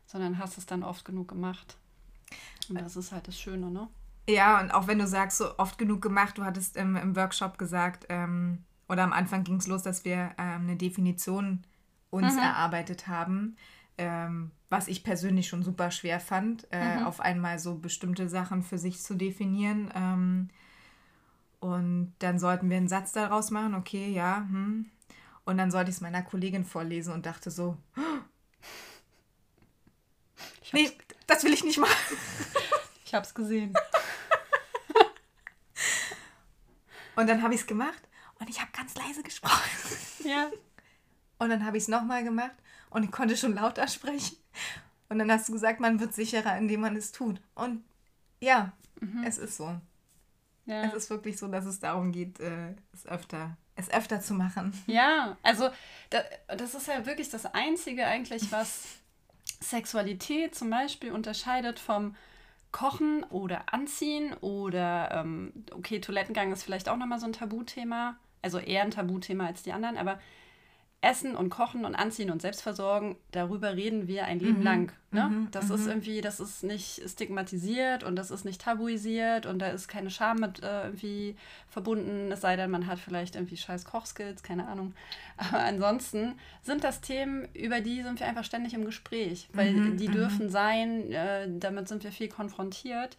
[0.07, 1.77] sondern hast es dann oft genug gemacht.
[2.69, 3.89] Und das ist halt das Schöne, ne?
[4.29, 7.59] Ja, und auch wenn du sagst, so oft genug gemacht, du hattest im, im Workshop
[7.59, 11.63] gesagt, ähm, oder am Anfang ging es los, dass wir ähm, eine Definition
[12.11, 12.41] uns mhm.
[12.41, 13.57] erarbeitet haben,
[13.99, 17.07] ähm, was ich persönlich schon super schwer fand, äh, mhm.
[17.07, 19.91] auf einmal so bestimmte Sachen für sich zu definieren.
[19.95, 20.49] Ähm,
[21.61, 24.87] und dann sollten wir einen Satz daraus machen, okay, ja, hm.
[25.45, 27.77] Und dann sollte ich es meiner Kollegin vorlesen und dachte so,
[30.73, 30.91] nee,
[31.29, 32.17] das will ich nicht machen.
[33.05, 33.73] Ich habe es gesehen.
[37.17, 38.03] Und dann habe ich es gemacht
[38.39, 39.71] und ich habe ganz leise gesprochen.
[40.25, 40.51] Ja.
[41.39, 42.57] Und dann habe ich es nochmal gemacht
[42.91, 44.37] und ich konnte schon lauter sprechen.
[45.09, 47.41] Und dann hast du gesagt, man wird sicherer, indem man es tut.
[47.55, 47.85] Und
[48.41, 49.23] ja, mhm.
[49.25, 49.79] es ist so.
[50.65, 50.83] Ja.
[50.83, 54.73] Es ist wirklich so, dass es darum geht, äh, es öfter, es öfter zu machen.
[54.89, 55.71] Ja, also
[56.11, 58.83] da, das ist ja wirklich das Einzige eigentlich, was
[59.61, 62.17] Sexualität zum Beispiel unterscheidet vom
[62.77, 68.59] Kochen oder Anziehen oder, ähm, okay, Toilettengang ist vielleicht auch nochmal so ein Tabuthema, also
[68.59, 70.21] eher ein Tabuthema als die anderen, aber
[71.07, 74.65] Essen und Kochen und Anziehen und Selbstversorgen, darüber reden wir ein Leben mhm.
[74.65, 74.93] lang.
[75.13, 75.29] Ne?
[75.29, 75.49] Mhm.
[75.53, 75.75] Das mhm.
[75.77, 80.11] ist irgendwie, das ist nicht stigmatisiert und das ist nicht tabuisiert und da ist keine
[80.11, 81.37] Scham mit äh, irgendwie
[81.69, 84.95] verbunden, es sei denn, man hat vielleicht irgendwie scheiß Kochskills, keine Ahnung.
[85.37, 89.97] Aber ansonsten sind das Themen, über die sind wir einfach ständig im Gespräch, weil mhm,
[89.97, 90.13] die mhm.
[90.13, 93.17] dürfen sein, äh, damit sind wir viel konfrontiert.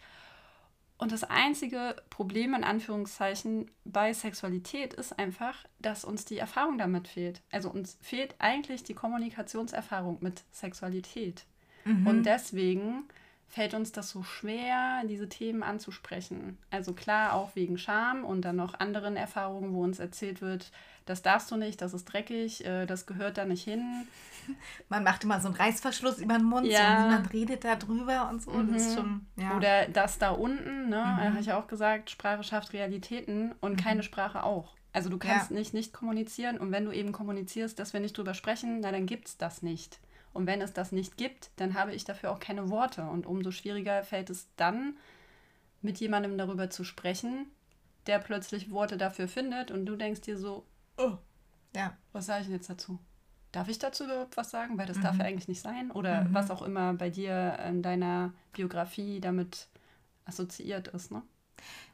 [0.98, 7.06] Und das einzige Problem in Anführungszeichen bei Sexualität ist einfach, dass uns die Erfahrung damit
[7.06, 7.40] fehlt.
[7.52, 11.44] Also uns fehlt eigentlich die Kommunikationserfahrung mit Sexualität.
[11.84, 12.06] Mhm.
[12.06, 13.04] Und deswegen
[13.48, 16.58] fällt uns das so schwer, diese Themen anzusprechen.
[16.70, 20.70] Also klar, auch wegen Scham und dann noch anderen Erfahrungen, wo uns erzählt wird,
[21.06, 24.06] das darfst du nicht, das ist dreckig, äh, das gehört da nicht hin.
[24.90, 26.96] Man macht immer so einen Reißverschluss über den Mund ja.
[26.96, 28.50] und niemand redet da drüber und so.
[28.50, 28.74] Mhm.
[28.74, 29.56] Das schon, ja.
[29.56, 30.98] Oder das da unten, ne?
[30.98, 31.24] Mhm.
[31.24, 33.76] habe ich auch gesagt, Sprache schafft Realitäten und mhm.
[33.78, 34.74] keine Sprache auch.
[34.92, 35.56] Also du kannst ja.
[35.56, 39.06] nicht nicht kommunizieren und wenn du eben kommunizierst, dass wir nicht drüber sprechen, na dann
[39.06, 39.98] gibt es das nicht.
[40.32, 43.02] Und wenn es das nicht gibt, dann habe ich dafür auch keine Worte.
[43.02, 44.96] Und umso schwieriger fällt es dann,
[45.80, 47.46] mit jemandem darüber zu sprechen,
[48.06, 50.64] der plötzlich Worte dafür findet und du denkst dir so,
[50.96, 51.16] oh,
[51.74, 52.98] ja, was sage ich denn jetzt dazu?
[53.52, 54.76] Darf ich dazu überhaupt was sagen?
[54.76, 55.02] Weil das mhm.
[55.02, 55.90] darf ja eigentlich nicht sein.
[55.90, 56.34] Oder mhm.
[56.34, 59.68] was auch immer bei dir in deiner Biografie damit
[60.24, 61.22] assoziiert ist, ne?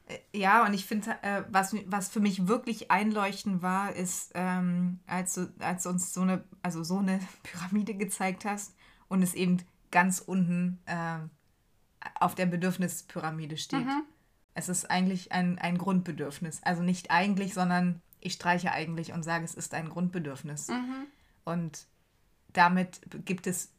[0.06, 5.00] Äh, ja, und ich finde, äh, was, was für mich wirklich einleuchtend war, ist, ähm,
[5.06, 8.74] als, du, als du uns so eine, also so eine Pyramide gezeigt hast
[9.08, 9.58] und es eben
[9.90, 11.18] ganz unten äh,
[12.20, 13.86] auf der Bedürfnispyramide steht.
[13.86, 14.02] Mhm.
[14.54, 16.62] Es ist eigentlich ein, ein Grundbedürfnis.
[16.62, 20.68] Also nicht eigentlich, sondern ich streiche eigentlich und sage, es ist ein Grundbedürfnis.
[20.68, 21.06] Mhm.
[21.44, 21.86] Und
[22.52, 23.72] damit gibt es,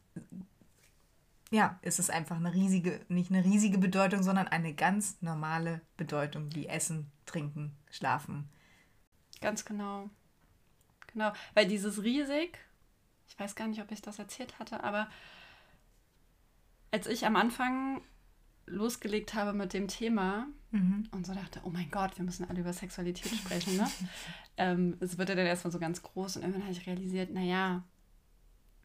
[1.50, 6.54] ja, ist es einfach eine riesige, nicht eine riesige Bedeutung, sondern eine ganz normale Bedeutung,
[6.54, 8.48] wie Essen, Trinken, Schlafen.
[9.40, 10.10] Ganz genau.
[11.12, 12.58] Genau, weil dieses riesig,
[13.28, 15.08] ich weiß gar nicht, ob ich das erzählt hatte, aber
[16.90, 18.02] als ich am Anfang
[18.66, 21.08] losgelegt habe mit dem Thema mhm.
[21.12, 23.76] und so dachte, oh mein Gott, wir müssen alle über Sexualität sprechen.
[23.76, 23.88] Ne?
[24.56, 27.84] ähm, es wird ja dann erstmal so ganz groß und irgendwann habe ich realisiert, naja,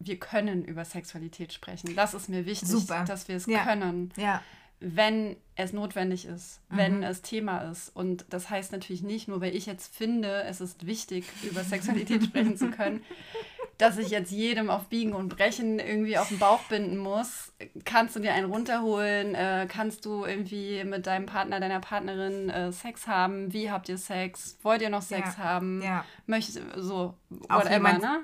[0.05, 1.95] wir können über Sexualität sprechen.
[1.95, 3.05] Das ist mir wichtig, Super.
[3.05, 3.63] dass wir es ja.
[3.63, 4.11] können.
[4.17, 4.41] Ja.
[4.79, 6.77] Wenn es notwendig ist, mhm.
[6.77, 7.95] wenn es Thema ist.
[7.95, 12.23] Und das heißt natürlich nicht nur, weil ich jetzt finde, es ist wichtig, über Sexualität
[12.23, 13.03] sprechen zu können,
[13.77, 17.51] dass ich jetzt jedem auf Biegen und Brechen irgendwie auf den Bauch binden muss.
[17.85, 19.35] Kannst du dir einen runterholen?
[19.35, 23.53] Äh, kannst du irgendwie mit deinem Partner, deiner Partnerin äh, Sex haben?
[23.53, 24.57] Wie habt ihr Sex?
[24.63, 25.43] Wollt ihr noch Sex Ja.
[25.43, 25.81] haben?
[25.83, 26.05] Ja.
[26.25, 27.13] Möchtest so,
[27.49, 28.21] auch whatever, ne?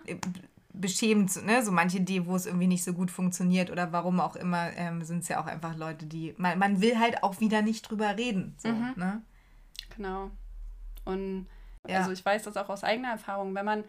[0.79, 1.63] Beschämend, ne?
[1.63, 5.03] So manche, die, wo es irgendwie nicht so gut funktioniert oder warum auch immer, ähm,
[5.03, 6.33] sind es ja auch einfach Leute, die.
[6.37, 8.55] Man, man will halt auch wieder nicht drüber reden.
[8.57, 8.93] So, Mhm.
[8.95, 9.21] ne?
[9.95, 10.31] Genau.
[11.05, 11.47] Und
[11.87, 11.99] Ja.
[11.99, 13.83] also ich weiß das auch aus eigener Erfahrung, wenn man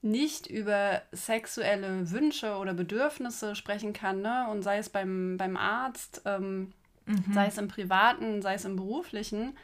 [0.00, 4.46] nicht über sexuelle Wünsche oder Bedürfnisse sprechen kann, ne?
[4.50, 6.72] Und sei es beim, beim Arzt, ähm,
[7.06, 7.32] Mhm.
[7.32, 9.56] sei es im Privaten, sei es im Beruflichen.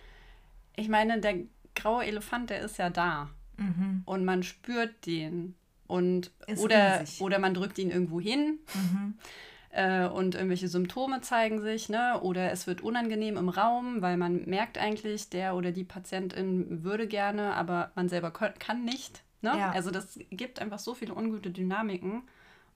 [0.77, 1.37] Ich meine, der
[1.77, 3.31] graue Elefant, der ist ja da.
[3.59, 4.03] Mhm.
[4.07, 5.55] Und man spürt den.
[5.87, 7.21] Und Ist oder, riesig.
[7.21, 9.15] oder man drückt ihn irgendwo hin Mhm.
[9.71, 12.21] äh, und irgendwelche Symptome zeigen sich, ne?
[12.23, 17.07] Oder es wird unangenehm im Raum, weil man merkt eigentlich, der oder die Patientin würde
[17.07, 19.23] gerne, aber man selber kann nicht.
[19.43, 19.51] Ne?
[19.59, 19.73] Ja.
[19.73, 22.23] Also das gibt einfach so viele ungute Dynamiken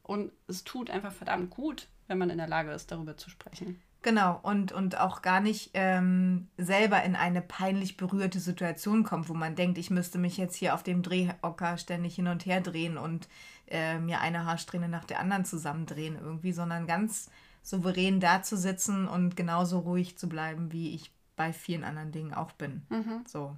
[0.03, 3.81] und es tut einfach verdammt gut, wenn man in der Lage ist, darüber zu sprechen.
[4.03, 9.35] Genau, und, und auch gar nicht ähm, selber in eine peinlich berührte Situation kommt, wo
[9.35, 12.97] man denkt, ich müsste mich jetzt hier auf dem Drehhocker ständig hin und her drehen
[12.97, 13.29] und
[13.67, 17.29] äh, mir eine Haarsträhne nach der anderen zusammendrehen irgendwie, sondern ganz
[17.63, 22.35] souverän da zu sitzen und genauso ruhig zu bleiben, wie ich bei vielen anderen Dingen
[22.35, 22.83] auch bin.
[23.27, 23.57] So.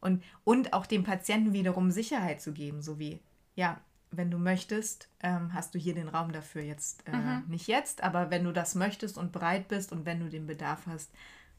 [0.00, 3.20] Und, und auch dem Patienten wiederum Sicherheit zu geben, so wie,
[3.54, 7.06] ja, wenn du möchtest, ähm, hast du hier den Raum dafür jetzt.
[7.06, 7.12] Äh,
[7.48, 10.86] Nicht jetzt, aber wenn du das möchtest und bereit bist und wenn du den Bedarf
[10.86, 11.10] hast,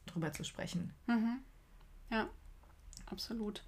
[0.06, 0.92] drüber zu sprechen.
[2.10, 2.28] Ja,
[3.06, 3.64] absolut.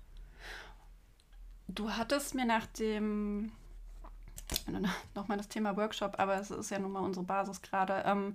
[1.68, 3.52] Du hattest mir nach dem,
[5.14, 8.34] nochmal das Thema Workshop, aber es ist ja nun mal unsere Basis gerade, ähm,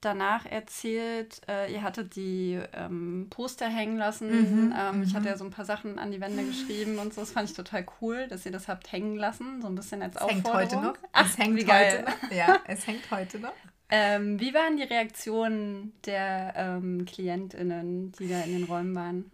[0.00, 4.72] danach erzählt, äh, ihr hattet die ähm, Poster hängen lassen.
[4.78, 7.20] ähm, Ich hatte ja so ein paar Sachen an die Wände geschrieben und so.
[7.22, 10.16] Das fand ich total cool, dass ihr das habt hängen lassen, so ein bisschen als
[10.16, 10.84] Es hängt Aufforderung.
[10.84, 11.08] heute noch.
[11.12, 12.04] Ach, es hängt wie geil.
[12.06, 12.30] heute noch.
[12.32, 13.52] Ja, es hängt heute noch.
[13.88, 19.30] Ähm, wie waren die Reaktionen der ähm, KlientInnen, die da in den Räumen waren?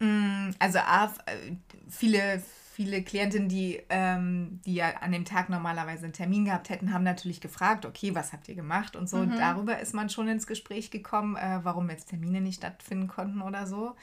[0.00, 1.52] Mm, Also A, äh,
[1.88, 2.42] viele,
[2.74, 7.04] viele Klientinnen, die, ähm, die ja an dem Tag normalerweise einen Termin gehabt hätten, haben
[7.04, 9.18] natürlich gefragt, okay, was habt ihr gemacht und so.
[9.18, 13.42] Und darüber ist man schon ins Gespräch gekommen, äh, warum jetzt Termine nicht stattfinden konnten
[13.42, 13.94] oder so.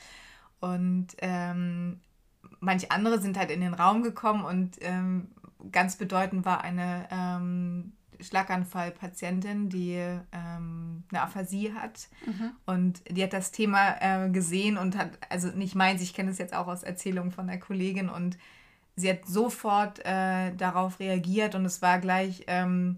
[0.61, 1.99] Und ähm,
[2.61, 5.27] manche andere sind halt in den Raum gekommen und ähm,
[5.69, 9.95] ganz bedeutend war eine ähm, Schlaganfallpatientin, die
[10.31, 12.07] ähm, eine Aphasie hat.
[12.65, 16.37] Und die hat das Thema äh, gesehen und hat, also nicht meins, ich kenne es
[16.37, 18.37] jetzt auch aus Erzählungen von der Kollegin und
[18.95, 22.97] sie hat sofort äh, darauf reagiert und es war gleich, ähm,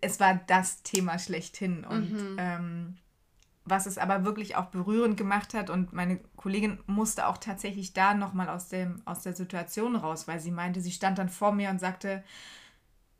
[0.00, 1.84] es war das Thema schlechthin.
[1.84, 2.96] Und ähm,
[3.64, 8.14] was es aber wirklich auch berührend gemacht hat und meine Kollegin musste auch tatsächlich da
[8.14, 11.70] nochmal aus, dem, aus der Situation raus, weil sie meinte, sie stand dann vor mir
[11.70, 12.24] und sagte,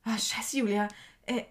[0.04, 0.88] ah, scheiße Julia,
[1.26, 1.42] äh,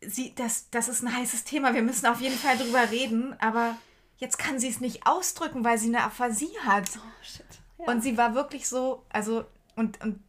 [0.00, 3.76] sie, das, das ist ein heißes Thema, wir müssen auf jeden Fall drüber reden, aber
[4.16, 6.88] jetzt kann sie es nicht ausdrücken, weil sie eine Aphasie hat.
[6.96, 7.44] Oh, shit.
[7.86, 9.44] Und sie war wirklich so, also,
[9.76, 10.20] und, und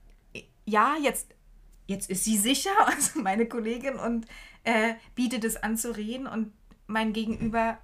[0.65, 1.33] ja, jetzt,
[1.87, 4.27] jetzt ist sie sicher, also meine Kollegin, und
[4.63, 6.53] äh, bietet es an zu reden und
[6.87, 7.77] mein Gegenüber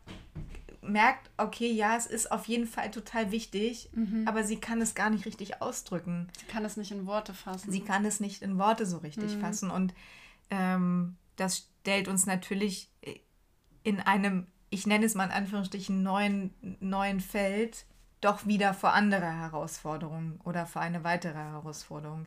[0.82, 3.89] merkt, okay, ja, es ist auf jeden Fall total wichtig,
[4.28, 6.30] aber sie kann es gar nicht richtig ausdrücken.
[6.39, 7.71] Sie kann es nicht in Worte fassen.
[7.71, 9.71] Sie kann es nicht in Worte so richtig fassen.
[9.71, 9.93] Und
[10.51, 12.89] ähm, das stellt uns natürlich
[13.84, 17.86] in einem, ich nenne es mal in Anführungsstrichen, neuen, neuen Feld
[18.21, 22.25] doch wieder vor andere Herausforderungen oder vor eine weitere Herausforderung.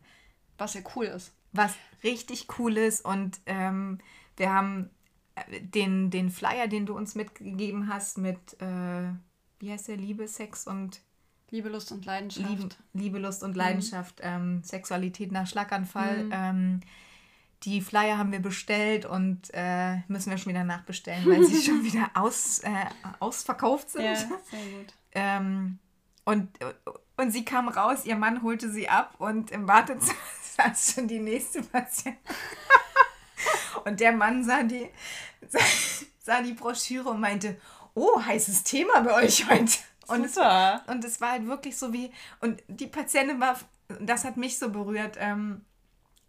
[0.56, 1.32] Was ja cool ist.
[1.52, 3.98] Was richtig cool ist und ähm,
[4.36, 4.90] wir haben
[5.34, 9.10] äh, den, den Flyer, den du uns mitgegeben hast, mit, äh,
[9.58, 11.00] wie heißt der, Liebe, Sex und
[11.50, 12.48] Liebe, Lust und Leidenschaft.
[12.48, 16.28] Liebe, Liebe Lust und Leidenschaft, ähm, Sexualität nach Schlaganfall.
[16.30, 16.80] Ähm,
[17.64, 21.82] die Flyer haben wir bestellt und äh, müssen wir schon wieder nachbestellen, weil sie schon
[21.82, 22.86] wieder aus, äh,
[23.18, 24.04] ausverkauft sind.
[24.04, 24.28] Ja, sehr
[24.76, 24.94] gut.
[25.12, 25.78] Ähm,
[26.24, 26.50] und,
[27.16, 30.18] und sie kam raus, ihr Mann holte sie ab und im Wartezimmer
[30.56, 32.22] saß schon die nächste Patientin.
[33.84, 34.88] und der Mann sah die,
[35.48, 35.58] sah,
[36.18, 37.58] sah die Broschüre und meinte,
[37.94, 39.72] oh, heißes Thema bei euch heute.
[40.06, 40.82] Und es, Super.
[40.86, 43.58] und es war halt wirklich so wie, und die Patientin war,
[44.00, 45.64] das hat mich so berührt, ähm,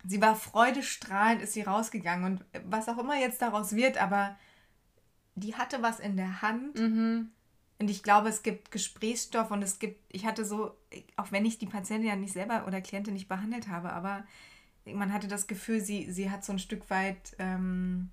[0.06, 4.38] sie war freudestrahlend, ist sie rausgegangen und was auch immer jetzt daraus wird, aber
[5.36, 7.32] die hatte was in der Hand Mhm.
[7.80, 10.76] Und ich glaube, es gibt Gesprächsstoff und es gibt, ich hatte so,
[11.16, 14.26] auch wenn ich die Patientin ja nicht selber oder Klientin nicht behandelt habe, aber
[14.86, 18.10] man hatte das Gefühl, sie, sie hat so ein Stück weit, ähm,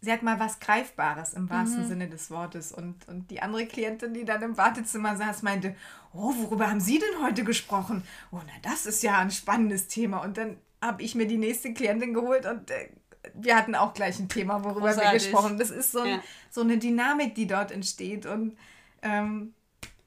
[0.00, 1.88] sie hat mal was Greifbares im wahrsten mhm.
[1.88, 2.70] Sinne des Wortes.
[2.70, 5.74] Und, und die andere Klientin, die dann im Wartezimmer saß, meinte,
[6.12, 8.04] oh, worüber haben Sie denn heute gesprochen?
[8.30, 10.22] Oh, na, das ist ja ein spannendes Thema.
[10.22, 12.90] Und dann habe ich mir die nächste Klientin geholt und äh,
[13.34, 15.04] wir hatten auch gleich ein Thema, worüber Großartig.
[15.04, 15.58] wir gesprochen haben.
[15.58, 16.22] Das ist so, ein, ja.
[16.50, 18.26] so eine Dynamik, die dort entsteht.
[18.26, 18.56] Und
[19.02, 19.54] ähm,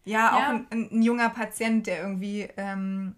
[0.04, 0.50] ja, auch ja.
[0.69, 3.15] Ein, ein, junger Patient, der irgendwie ähm,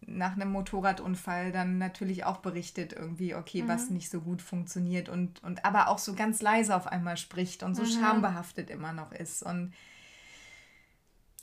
[0.00, 3.68] nach einem Motorradunfall dann natürlich auch berichtet, irgendwie, okay, mhm.
[3.68, 7.62] was nicht so gut funktioniert und, und aber auch so ganz leise auf einmal spricht
[7.62, 8.00] und so mhm.
[8.00, 9.42] schambehaftet immer noch ist.
[9.42, 9.74] Und,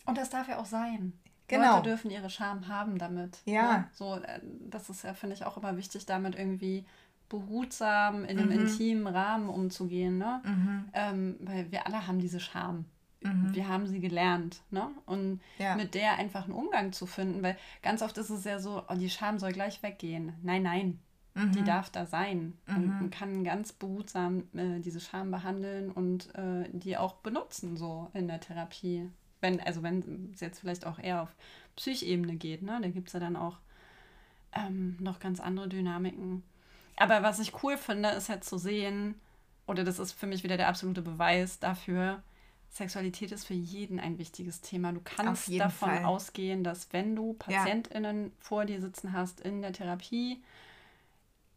[0.05, 1.13] und das darf ja auch sein.
[1.47, 1.75] Genau.
[1.75, 3.39] Leute dürfen ihre Scham haben damit.
[3.45, 3.77] Ja.
[3.77, 3.87] Ne?
[3.93, 4.39] So, äh,
[4.69, 6.85] das ist ja, finde ich, auch immer wichtig, damit irgendwie
[7.29, 8.67] behutsam in einem mhm.
[8.67, 10.17] intimen Rahmen umzugehen.
[10.17, 10.41] Ne?
[10.43, 10.85] Mhm.
[10.93, 12.85] Ähm, weil wir alle haben diese Scham.
[13.23, 13.55] Mhm.
[13.55, 14.89] Wir haben sie gelernt, ne?
[15.05, 15.75] Und ja.
[15.75, 18.95] mit der einfach einen Umgang zu finden, weil ganz oft ist es ja so, oh,
[18.95, 20.33] die Scham soll gleich weggehen.
[20.41, 20.99] Nein, nein,
[21.33, 21.51] mhm.
[21.53, 22.53] die darf da sein.
[22.67, 22.75] Mhm.
[22.75, 28.09] Und man kann ganz behutsam äh, diese Scham behandeln und äh, die auch benutzen, so
[28.13, 29.09] in der Therapie.
[29.39, 31.35] Wenn, also wenn es jetzt vielleicht auch eher auf
[31.75, 32.79] Psychebene geht, ne?
[32.81, 33.57] Da gibt es ja dann auch
[34.53, 36.43] ähm, noch ganz andere Dynamiken.
[36.97, 39.15] Aber was ich cool finde, ist halt zu sehen,
[39.67, 42.21] oder das ist für mich wieder der absolute Beweis dafür,
[42.69, 44.91] Sexualität ist für jeden ein wichtiges Thema.
[44.91, 46.05] Du kannst davon Fall.
[46.05, 48.31] ausgehen, dass wenn du PatientInnen ja.
[48.39, 50.41] vor dir sitzen hast in der Therapie,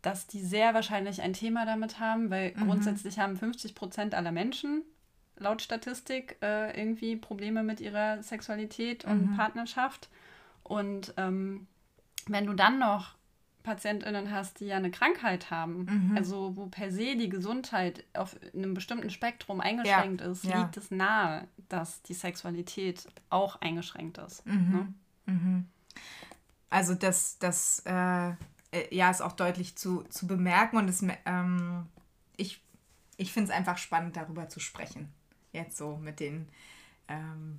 [0.02, 2.66] dass die sehr wahrscheinlich ein Thema damit haben, weil mhm.
[2.66, 4.82] grundsätzlich haben 50 Prozent aller Menschen
[5.38, 9.36] laut Statistik äh, irgendwie Probleme mit ihrer Sexualität und mhm.
[9.36, 10.08] Partnerschaft.
[10.62, 11.66] Und ähm,
[12.26, 13.15] wenn du dann noch
[13.66, 16.16] PatientInnen hast, die ja eine Krankheit haben, mhm.
[16.16, 20.26] also wo per se die Gesundheit auf einem bestimmten Spektrum eingeschränkt ja.
[20.28, 20.62] ist, ja.
[20.62, 24.46] liegt es nahe, dass die Sexualität auch eingeschränkt ist.
[24.46, 24.70] Mhm.
[24.70, 24.94] Ne?
[25.26, 25.68] Mhm.
[26.70, 31.86] Also das, das äh, äh, ja, ist auch deutlich zu, zu bemerken und es, ähm,
[32.36, 32.62] ich,
[33.16, 35.12] ich finde es einfach spannend, darüber zu sprechen.
[35.52, 36.48] Jetzt so mit den,
[37.08, 37.58] ähm,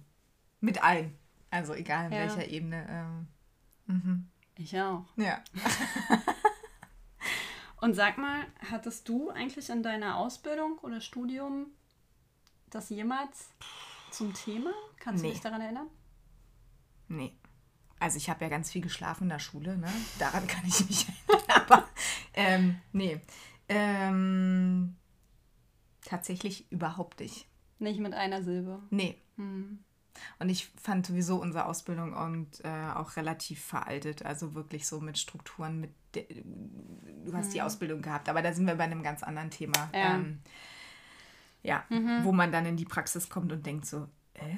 [0.62, 1.14] mit allen.
[1.50, 2.20] Also egal in ja.
[2.20, 2.88] welcher Ebene.
[2.90, 3.28] Ähm,
[3.88, 4.28] mhm.
[4.58, 5.06] Ich auch.
[5.16, 5.44] Ja.
[7.82, 11.68] Und sag mal, hattest du eigentlich in deiner Ausbildung oder Studium
[12.70, 13.52] das jemals
[14.12, 14.72] zum Thema?
[15.00, 15.30] Kannst nee.
[15.30, 15.88] du dich daran erinnern?
[17.08, 17.38] Nee.
[18.00, 19.92] Also ich habe ja ganz viel geschlafen in der Schule, ne?
[20.20, 21.46] Daran kann ich mich erinnern.
[21.50, 21.88] Aber
[22.34, 23.20] ähm, nee.
[23.70, 24.96] Ähm,
[26.02, 27.48] tatsächlich überhaupt nicht.
[27.80, 28.82] Nicht mit einer Silbe.
[28.90, 29.22] Nee.
[29.36, 29.84] Hm.
[30.40, 34.26] Und ich fand sowieso unsere Ausbildung und äh, auch relativ veraltet.
[34.26, 37.54] Also wirklich so mit Strukturen, mit du hast mhm.
[37.54, 39.90] die Ausbildung gehabt, aber da sind wir bei einem ganz anderen Thema.
[39.94, 40.40] Ja, ähm,
[41.64, 42.24] ja mhm.
[42.24, 44.56] wo man dann in die Praxis kommt und denkt so, äh?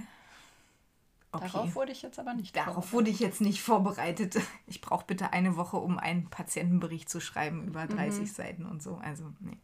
[1.32, 1.48] Okay.
[1.52, 4.38] Darauf wurde ich jetzt aber nicht Darauf wurde ich jetzt nicht vorbereitet.
[4.66, 8.26] Ich brauche bitte eine Woche, um einen Patientenbericht zu schreiben über 30 mhm.
[8.26, 8.96] Seiten und so.
[8.96, 9.60] Also, nee.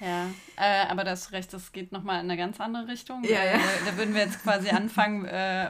[0.00, 3.24] Ja, äh, aber das Recht, das geht nochmal in eine ganz andere Richtung.
[3.24, 3.58] Ja, ja.
[3.86, 5.68] Da würden wir jetzt quasi anfangen, äh,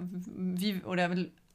[0.00, 1.10] wie, oder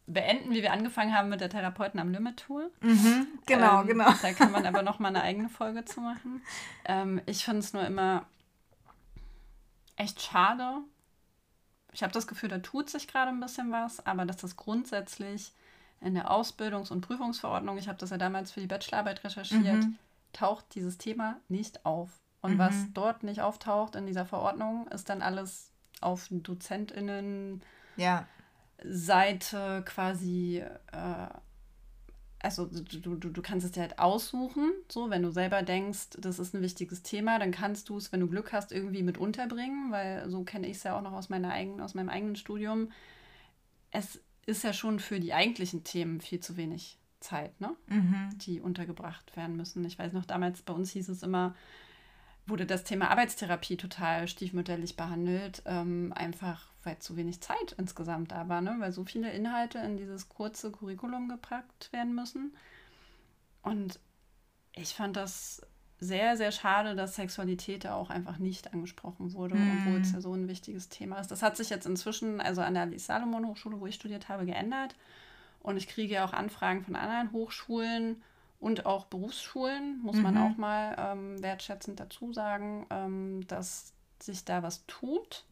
[0.06, 2.72] beenden, wie wir angefangen haben mit der Therapeuten am Limit Tool.
[2.82, 4.12] Mhm, genau, ähm, genau.
[4.22, 6.42] Da kann man aber nochmal eine eigene Folge zu machen.
[6.86, 8.26] Ähm, ich finde es nur immer
[9.96, 10.80] echt schade.
[11.94, 15.52] Ich habe das Gefühl, da tut sich gerade ein bisschen was, aber dass das grundsätzlich
[16.02, 19.98] in der Ausbildungs- und Prüfungsverordnung, ich habe das ja damals für die Bachelorarbeit recherchiert, mhm
[20.34, 22.10] taucht dieses Thema nicht auf.
[22.42, 22.58] Und mhm.
[22.58, 27.62] was dort nicht auftaucht in dieser Verordnung, ist dann alles auf DozentInnen
[27.96, 28.28] ja.
[28.84, 31.28] Seite quasi, äh,
[32.40, 36.40] also du, du, du kannst es dir halt aussuchen, so, wenn du selber denkst, das
[36.40, 39.92] ist ein wichtiges Thema, dann kannst du es, wenn du Glück hast, irgendwie mit unterbringen,
[39.92, 42.92] weil so kenne ich es ja auch noch aus, meiner eigenen, aus meinem eigenen Studium.
[43.92, 47.76] Es ist ja schon für die eigentlichen Themen viel zu wenig Zeit, ne?
[47.88, 48.30] Mhm.
[48.38, 49.84] die untergebracht werden müssen.
[49.86, 51.56] Ich weiß noch, damals bei uns hieß es immer,
[52.46, 58.50] wurde das Thema Arbeitstherapie total stiefmütterlich behandelt, ähm, einfach weil zu wenig Zeit insgesamt da
[58.50, 58.76] war, ne?
[58.80, 62.56] weil so viele Inhalte in dieses kurze Curriculum gepackt werden müssen.
[63.62, 64.00] Und
[64.76, 65.62] ich fand das
[66.00, 69.78] sehr, sehr schade, dass Sexualität da auch einfach nicht angesprochen wurde, mm.
[69.78, 71.32] obwohl es ja so ein wichtiges Thema ist.
[71.32, 74.96] Das hat sich jetzt inzwischen, also an der Salomon Hochschule, wo ich studiert habe, geändert.
[75.64, 78.22] Und ich kriege auch Anfragen von anderen Hochschulen
[78.60, 80.24] und auch Berufsschulen, muss mhm.
[80.24, 85.46] man auch mal ähm, wertschätzend dazu sagen, ähm, dass sich da was tut.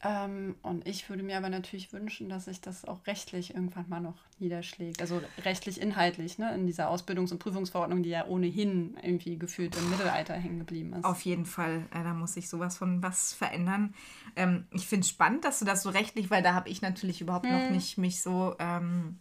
[0.00, 4.00] Ähm, und ich würde mir aber natürlich wünschen, dass sich das auch rechtlich irgendwann mal
[4.00, 5.00] noch niederschlägt.
[5.00, 6.54] Also rechtlich inhaltlich, ne?
[6.54, 11.04] in dieser Ausbildungs- und Prüfungsverordnung, die ja ohnehin irgendwie gefühlt im Mittelalter hängen geblieben ist.
[11.04, 13.92] Auf jeden Fall, äh, da muss sich sowas von was verändern.
[14.36, 17.20] Ähm, ich finde es spannend, dass du das so rechtlich, weil da habe ich natürlich
[17.20, 17.52] überhaupt hm.
[17.52, 19.18] noch nicht mich so ähm,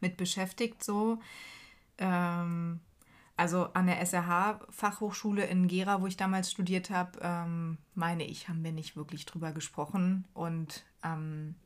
[0.00, 1.18] mit beschäftigt, so.
[1.98, 2.78] Ähm,
[3.36, 8.62] Also an der SRH-Fachhochschule in Gera, wo ich damals studiert habe, ähm, meine ich, haben
[8.62, 10.24] wir nicht wirklich drüber gesprochen.
[10.34, 11.56] Und ähm,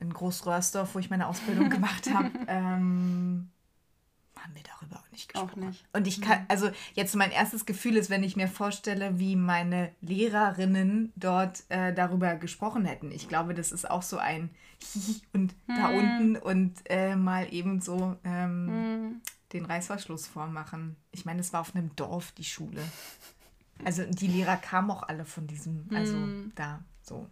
[0.00, 3.50] in Großröhrsdorf, wo ich meine Ausbildung gemacht habe, ähm,
[4.38, 5.62] haben wir darüber auch nicht gesprochen.
[5.62, 5.84] Auch nicht.
[5.92, 6.46] Und ich kann, mhm.
[6.48, 11.92] also jetzt mein erstes Gefühl ist, wenn ich mir vorstelle, wie meine Lehrerinnen dort äh,
[11.92, 13.10] darüber gesprochen hätten.
[13.10, 14.48] Ich glaube, das ist auch so ein
[14.94, 15.76] Hi und hm.
[15.76, 15.98] da mhm.
[15.98, 19.20] unten und äh, mal eben so ähm, hm.
[19.52, 20.96] Den Reißverschluss vormachen.
[21.12, 22.82] Ich meine, es war auf einem Dorf, die Schule.
[23.84, 26.52] Also die Lehrer kamen auch alle von diesem, also hm.
[26.54, 27.26] da so.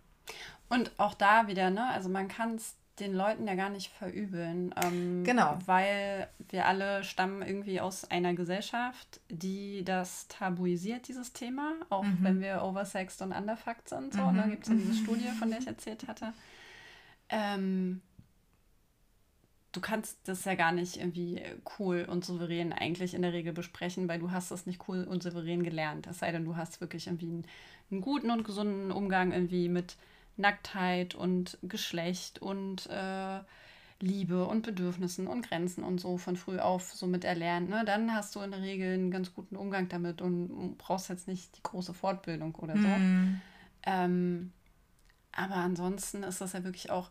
[0.68, 1.88] Und auch da wieder, ne?
[1.90, 4.74] Also man kann es den Leuten ja gar nicht verübeln.
[4.82, 5.58] Ähm, genau.
[5.66, 11.74] Weil wir alle stammen irgendwie aus einer Gesellschaft, die das tabuisiert, dieses Thema.
[11.90, 12.18] Auch mhm.
[12.20, 14.14] wenn wir oversexed und underfucked sind.
[14.14, 14.36] So, mhm.
[14.36, 14.48] ne?
[14.50, 16.32] Gibt es ja diese Studie, von der ich erzählt hatte.
[17.28, 18.02] Ähm,
[19.72, 21.42] du kannst das ja gar nicht irgendwie
[21.78, 25.22] cool und souverän eigentlich in der Regel besprechen, weil du hast das nicht cool und
[25.22, 26.06] souverän gelernt.
[26.06, 27.46] Es sei denn, du hast wirklich irgendwie einen,
[27.90, 29.96] einen guten und gesunden Umgang irgendwie mit
[30.36, 33.40] Nacktheit und Geschlecht und äh,
[34.00, 37.82] Liebe und Bedürfnissen und Grenzen und so von früh auf so mit erlernt, ne?
[37.84, 41.56] dann hast du in der Regel einen ganz guten Umgang damit und brauchst jetzt nicht
[41.56, 42.86] die große Fortbildung oder so.
[42.86, 43.40] Mhm.
[43.84, 44.52] Ähm,
[45.32, 47.10] aber ansonsten ist das ja wirklich auch,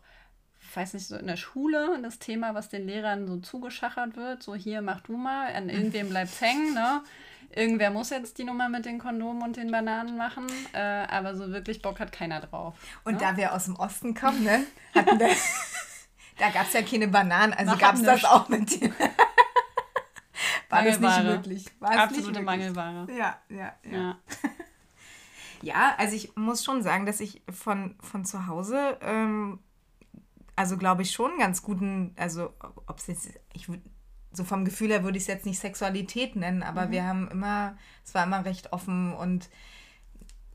[0.76, 4.54] weiß nicht, so in der Schule das Thema, was den Lehrern so zugeschachert wird, so
[4.54, 7.02] hier mach du mal, an irgendwem bleibt's hängen, ne?
[7.54, 11.50] irgendwer muss jetzt die Nummer mit den Kondomen und den Bananen machen, äh, aber so
[11.52, 12.74] wirklich Bock hat keiner drauf.
[13.04, 13.20] Und ne?
[13.20, 14.64] da wir aus dem Osten kommen, ne,
[14.94, 15.28] hatten wir,
[16.38, 18.92] da gab es ja keine Bananen, also gab es das auch mit dir.
[20.68, 21.66] War das nicht möglich?
[21.80, 23.06] War Absolute nicht Mangelware.
[23.10, 23.98] Ja, ja, ja.
[23.98, 24.18] Ja.
[25.62, 29.60] ja, also ich muss schon sagen, dass ich von, von zu Hause, ähm,
[30.58, 32.52] also glaube ich schon ganz guten, also
[32.86, 33.82] ob es jetzt, ich würde
[34.32, 36.90] so vom Gefühl her würde ich es jetzt nicht Sexualität nennen, aber mhm.
[36.90, 39.48] wir haben immer, es war immer recht offen und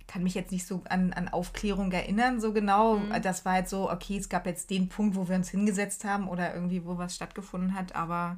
[0.05, 2.97] kann mich jetzt nicht so an, an Aufklärung erinnern, so genau.
[2.97, 3.21] Mhm.
[3.21, 6.27] Das war halt so, okay, es gab jetzt den Punkt, wo wir uns hingesetzt haben
[6.27, 8.37] oder irgendwie, wo was stattgefunden hat, aber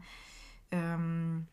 [0.71, 1.47] ähm,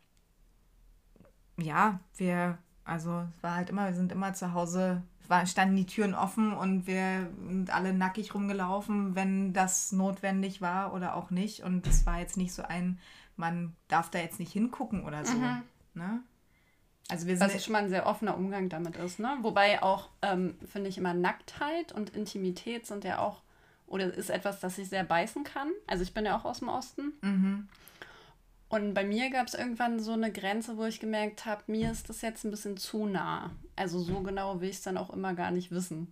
[1.57, 5.85] ja, wir, also es war halt immer, wir sind immer zu Hause, war, standen die
[5.85, 11.61] Türen offen und wir sind alle nackig rumgelaufen, wenn das notwendig war oder auch nicht.
[11.61, 12.99] Und es war jetzt nicht so ein
[13.35, 15.33] man darf da jetzt nicht hingucken oder so.
[15.33, 15.63] Mhm.
[15.93, 16.23] Ne?
[17.09, 19.37] Also wir sind Was schon mal ein sehr offener Umgang damit ist, ne?
[19.41, 23.41] Wobei auch, ähm, finde ich immer, Nacktheit und Intimität sind ja auch,
[23.87, 25.71] oder ist etwas, das ich sehr beißen kann.
[25.85, 27.13] Also ich bin ja auch aus dem Osten.
[27.21, 27.67] Mhm.
[28.73, 32.09] Und bei mir gab es irgendwann so eine Grenze, wo ich gemerkt habe, mir ist
[32.09, 33.51] das jetzt ein bisschen zu nah.
[33.75, 36.07] Also so genau will ich es dann auch immer gar nicht wissen.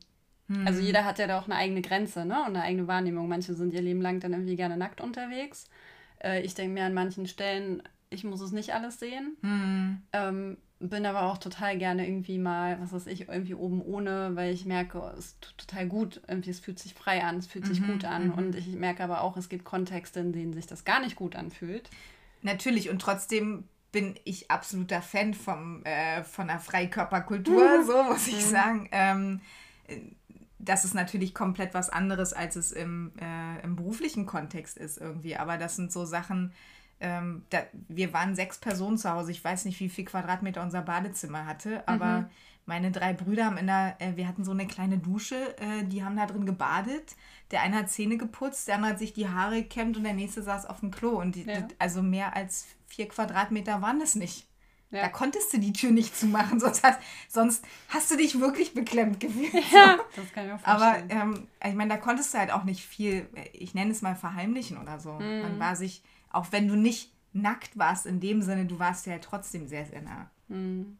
[0.47, 0.67] Mhm.
[0.67, 2.39] Also jeder hat ja da auch eine eigene Grenze, ne?
[2.41, 3.27] Und eine eigene Wahrnehmung.
[3.27, 5.71] Manche sind ihr Leben lang dann irgendwie gerne nackt unterwegs.
[6.23, 7.81] Äh, ich denke mir an manchen Stellen,
[8.11, 9.37] ich muss es nicht alles sehen.
[9.41, 10.01] Mhm.
[10.13, 14.53] Ähm, bin aber auch total gerne irgendwie mal, was weiß ich, irgendwie oben ohne, weil
[14.53, 16.21] ich merke, oh, es tut total gut.
[16.27, 18.27] Irgendwie, es fühlt sich frei an, es fühlt sich mhm, gut an.
[18.27, 18.33] Mhm.
[18.33, 21.35] Und ich merke aber auch, es gibt Kontexte, in denen sich das gar nicht gut
[21.35, 21.89] anfühlt.
[22.41, 27.85] Natürlich, und trotzdem bin ich absoluter Fan vom, äh, von der Freikörperkultur, mhm.
[27.85, 28.49] so muss ich mhm.
[28.49, 28.89] sagen.
[28.91, 29.41] Ähm,
[30.59, 35.35] das ist natürlich komplett was anderes, als es im, äh, im beruflichen Kontext ist irgendwie.
[35.35, 36.53] Aber das sind so Sachen,
[36.99, 39.31] ähm, da, wir waren sechs Personen zu Hause.
[39.31, 42.25] Ich weiß nicht, wie viel Quadratmeter unser Badezimmer hatte, aber mhm.
[42.71, 46.05] Meine drei Brüder haben in der, äh, wir hatten so eine kleine Dusche, äh, die
[46.05, 47.17] haben da drin gebadet.
[47.51, 50.41] Der eine hat Zähne geputzt, der andere hat sich die Haare gekämmt und der nächste
[50.41, 51.19] saß auf dem Klo.
[51.19, 51.67] Und die, ja.
[51.79, 54.47] also mehr als vier Quadratmeter waren es nicht.
[54.89, 55.01] Ja.
[55.01, 59.19] Da konntest du die Tür nicht zumachen, sonst hast, sonst hast du dich wirklich beklemmt
[59.19, 59.51] gefühlt.
[59.73, 60.21] Ja, so.
[60.21, 61.11] das kann ich auch vorstellen.
[61.11, 64.15] Aber ähm, ich meine, da konntest du halt auch nicht viel, ich nenne es mal
[64.15, 65.11] verheimlichen oder so.
[65.11, 65.41] Mhm.
[65.41, 69.17] Man war sich, auch wenn du nicht nackt warst in dem Sinne, du warst ja
[69.19, 70.31] trotzdem sehr, sehr nah.
[70.47, 70.97] Mhm.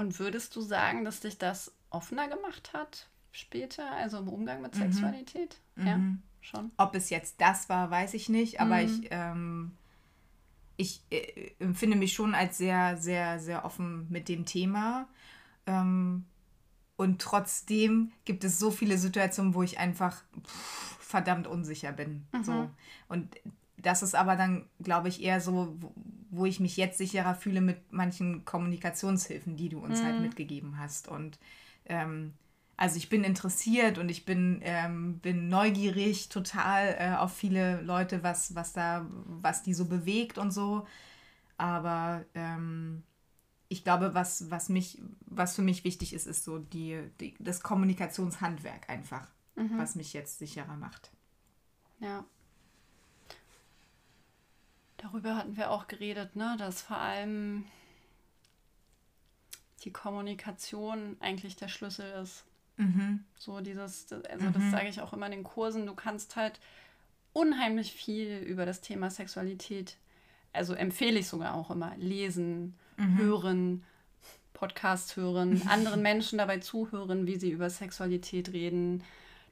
[0.00, 4.74] Und würdest du sagen, dass dich das offener gemacht hat später, also im Umgang mit
[4.74, 4.78] mhm.
[4.78, 5.60] Sexualität?
[5.76, 5.86] Mhm.
[5.86, 6.00] Ja,
[6.40, 6.70] schon.
[6.78, 8.84] Ob es jetzt das war, weiß ich nicht, aber mhm.
[8.86, 9.72] ich ähm,
[10.78, 15.06] ich äh, empfinde mich schon als sehr, sehr, sehr offen mit dem Thema.
[15.66, 16.24] Ähm,
[16.96, 22.26] und trotzdem gibt es so viele Situationen, wo ich einfach pff, verdammt unsicher bin.
[22.32, 22.44] Mhm.
[22.44, 22.70] So.
[23.08, 23.36] Und
[23.76, 25.78] das ist aber dann, glaube ich, eher so,
[26.30, 30.12] wo ich mich jetzt sicherer fühle mit manchen Kommunikationshilfen, die du uns halt mhm.
[30.12, 31.08] halt mitgegeben hast.
[31.08, 31.38] Und
[31.86, 32.32] ähm,
[32.76, 38.22] also ich bin interessiert und ich bin, ähm, bin neugierig total äh, auf viele Leute,
[38.22, 40.86] was, was da, was die so bewegt und so.
[41.58, 43.02] Aber ähm,
[43.68, 47.62] ich glaube, was, was mich, was für mich wichtig ist, ist so die, die das
[47.62, 49.76] Kommunikationshandwerk einfach, mhm.
[49.76, 51.10] was mich jetzt sicherer macht.
[51.98, 52.24] Ja.
[55.02, 56.56] Darüber hatten wir auch geredet, ne?
[56.58, 57.64] dass vor allem
[59.84, 62.44] die Kommunikation eigentlich der Schlüssel ist.
[62.76, 63.24] Mhm.
[63.36, 64.52] So dieses, also mhm.
[64.52, 66.60] das sage ich auch immer in den Kursen, du kannst halt
[67.32, 69.96] unheimlich viel über das Thema Sexualität,
[70.52, 73.18] also empfehle ich sogar auch immer, lesen, mhm.
[73.18, 73.84] hören,
[74.52, 79.02] Podcast hören, anderen Menschen dabei zuhören, wie sie über Sexualität reden.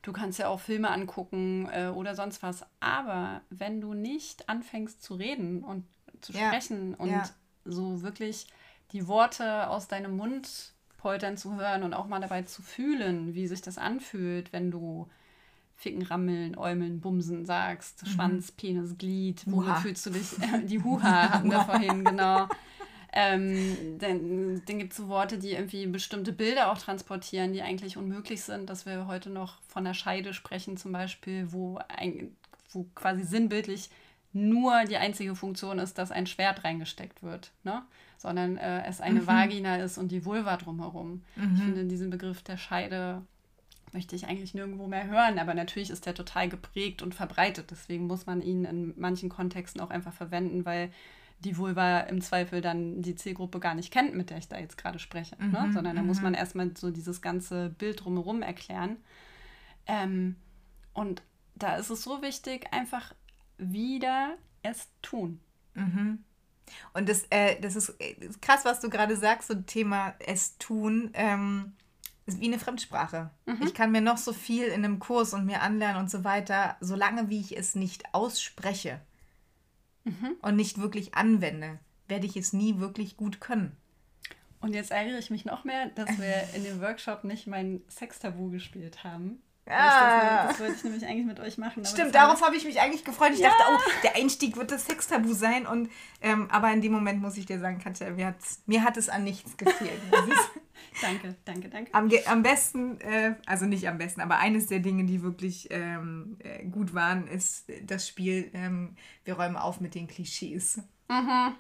[0.03, 2.65] Du kannst ja auch Filme angucken äh, oder sonst was.
[2.81, 5.85] Aber wenn du nicht anfängst zu reden und
[6.21, 6.49] zu ja.
[6.49, 7.29] sprechen und ja.
[7.65, 8.47] so wirklich
[8.93, 13.47] die Worte aus deinem Mund poltern zu hören und auch mal dabei zu fühlen, wie
[13.47, 15.09] sich das anfühlt, wenn du
[15.75, 18.09] Ficken, Rammeln, Äumeln, Bumsen sagst, mhm.
[18.09, 20.31] Schwanz, Penis, Glied, wo fühlst du dich?
[20.65, 22.49] die Huha hatten wir vorhin, genau.
[23.13, 27.97] Ähm, dann dann gibt es so Worte, die irgendwie bestimmte Bilder auch transportieren, die eigentlich
[27.97, 32.37] unmöglich sind, dass wir heute noch von der Scheide sprechen, zum Beispiel, wo, ein,
[32.73, 33.91] wo quasi sinnbildlich
[34.33, 37.83] nur die einzige Funktion ist, dass ein Schwert reingesteckt wird, ne?
[38.19, 39.27] sondern äh, es eine mhm.
[39.27, 41.23] Vagina ist und die Vulva drumherum.
[41.37, 41.55] Mhm.
[41.55, 43.23] Ich finde diesen Begriff der Scheide
[43.93, 47.71] möchte ich eigentlich nirgendwo mehr hören, aber natürlich ist der total geprägt und verbreitet.
[47.71, 50.91] Deswegen muss man ihn in manchen Kontexten auch einfach verwenden, weil
[51.41, 54.77] die Vulva im Zweifel dann die Zielgruppe gar nicht kennt, mit der ich da jetzt
[54.77, 55.37] gerade spreche.
[55.37, 55.47] Ne?
[55.47, 55.73] Mhm, ne?
[55.73, 56.25] Sondern da muss mhm.
[56.25, 58.97] man erstmal so dieses ganze Bild drumherum erklären.
[59.87, 60.37] Ähm,
[60.95, 61.23] und
[61.55, 63.15] da ist es so wichtig, einfach
[63.57, 65.41] wieder es tun.
[65.75, 66.25] Mhm.
[66.93, 71.11] Und das, äh, das ist äh, krass, was du gerade sagst, so Thema es tun.
[71.15, 71.73] Ähm,
[72.27, 73.31] ist wie eine Fremdsprache.
[73.47, 73.63] Mhm.
[73.63, 76.77] Ich kann mir noch so viel in einem Kurs und mir anlernen und so weiter,
[76.81, 79.01] solange wie ich es nicht ausspreche
[80.09, 80.37] mhm.
[80.43, 81.79] und nicht wirklich anwende,
[82.09, 83.77] werde ich es nie wirklich gut können.
[84.61, 88.51] Und jetzt ärgere ich mich noch mehr, dass wir in dem Workshop nicht mein Sextabu
[88.51, 89.41] gespielt haben.
[89.69, 90.47] Ja.
[90.47, 91.85] Das, das, wollte ich nämlich eigentlich mit euch machen.
[91.85, 93.33] Stimmt, darauf habe ich mich eigentlich gefreut.
[93.35, 93.51] Ich ja.
[93.51, 95.67] dachte, oh, der Einstieg wird das Sextabu sein.
[95.67, 95.91] Und,
[96.23, 98.35] ähm, aber in dem Moment muss ich dir sagen, Katja, mir,
[98.67, 100.01] mir hat es an nichts gefehlt.
[101.03, 101.95] danke, danke, danke.
[101.95, 106.37] Am, am besten, äh, also nicht am besten, aber eines der Dinge, die wirklich ähm,
[106.41, 110.81] äh, gut waren, ist das Spiel, ähm, wir räumen auf mit den Klischees.
[111.09, 111.55] Mhm.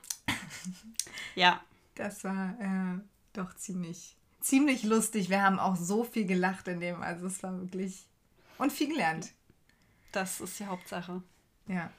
[1.35, 1.61] ja.
[1.95, 3.01] Das war äh,
[3.33, 4.18] doch ziemlich
[4.49, 5.30] ziemlich lustig.
[5.30, 7.03] Wir haben auch so viel gelacht in dem.
[7.03, 8.07] Also es war wirklich.
[8.57, 9.32] Und viel gelernt.
[10.12, 11.22] Das ist die Hauptsache.
[11.68, 11.90] Ja.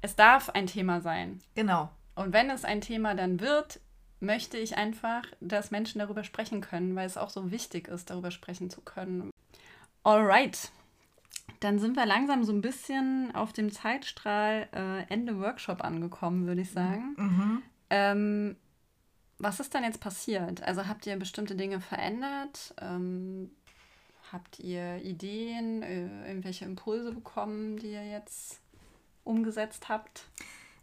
[0.00, 1.40] Es darf ein Thema sein.
[1.54, 1.90] Genau.
[2.14, 3.80] Und wenn es ein Thema dann wird,
[4.20, 8.30] möchte ich einfach, dass Menschen darüber sprechen können, weil es auch so wichtig ist, darüber
[8.30, 9.30] sprechen zu können.
[10.04, 10.70] Alright.
[11.60, 16.60] Dann sind wir langsam so ein bisschen auf dem Zeitstrahl äh, Ende Workshop angekommen, würde
[16.60, 17.14] ich sagen.
[17.16, 17.62] Mhm.
[17.90, 18.56] Ähm,
[19.38, 20.62] was ist dann jetzt passiert?
[20.62, 22.74] Also habt ihr bestimmte Dinge verändert?
[22.80, 23.50] Ähm,
[24.32, 28.60] habt ihr Ideen, äh, irgendwelche Impulse bekommen, die ihr jetzt
[29.24, 30.24] umgesetzt habt?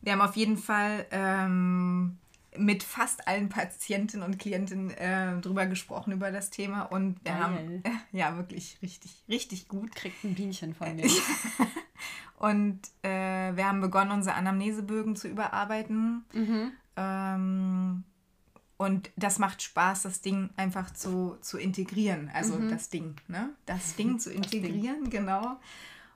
[0.02, 2.18] Wir haben auf jeden Fall ähm,
[2.58, 7.42] mit fast allen Patienten und Klienten äh, drüber gesprochen über das Thema und wir Geil.
[7.42, 9.94] haben äh, ja wirklich richtig, richtig gut.
[9.96, 11.10] Kriegt ein Bienchen von mir.
[12.38, 16.24] und äh, wir haben begonnen, unsere Anamnesebögen zu überarbeiten.
[16.34, 16.72] Mhm.
[16.96, 18.04] Ähm,
[18.78, 22.30] und das macht Spaß, das Ding einfach zu, zu integrieren.
[22.34, 22.70] Also mhm.
[22.70, 23.50] das Ding, ne?
[23.66, 25.10] Das Ding zu integrieren, Ding.
[25.10, 25.58] genau.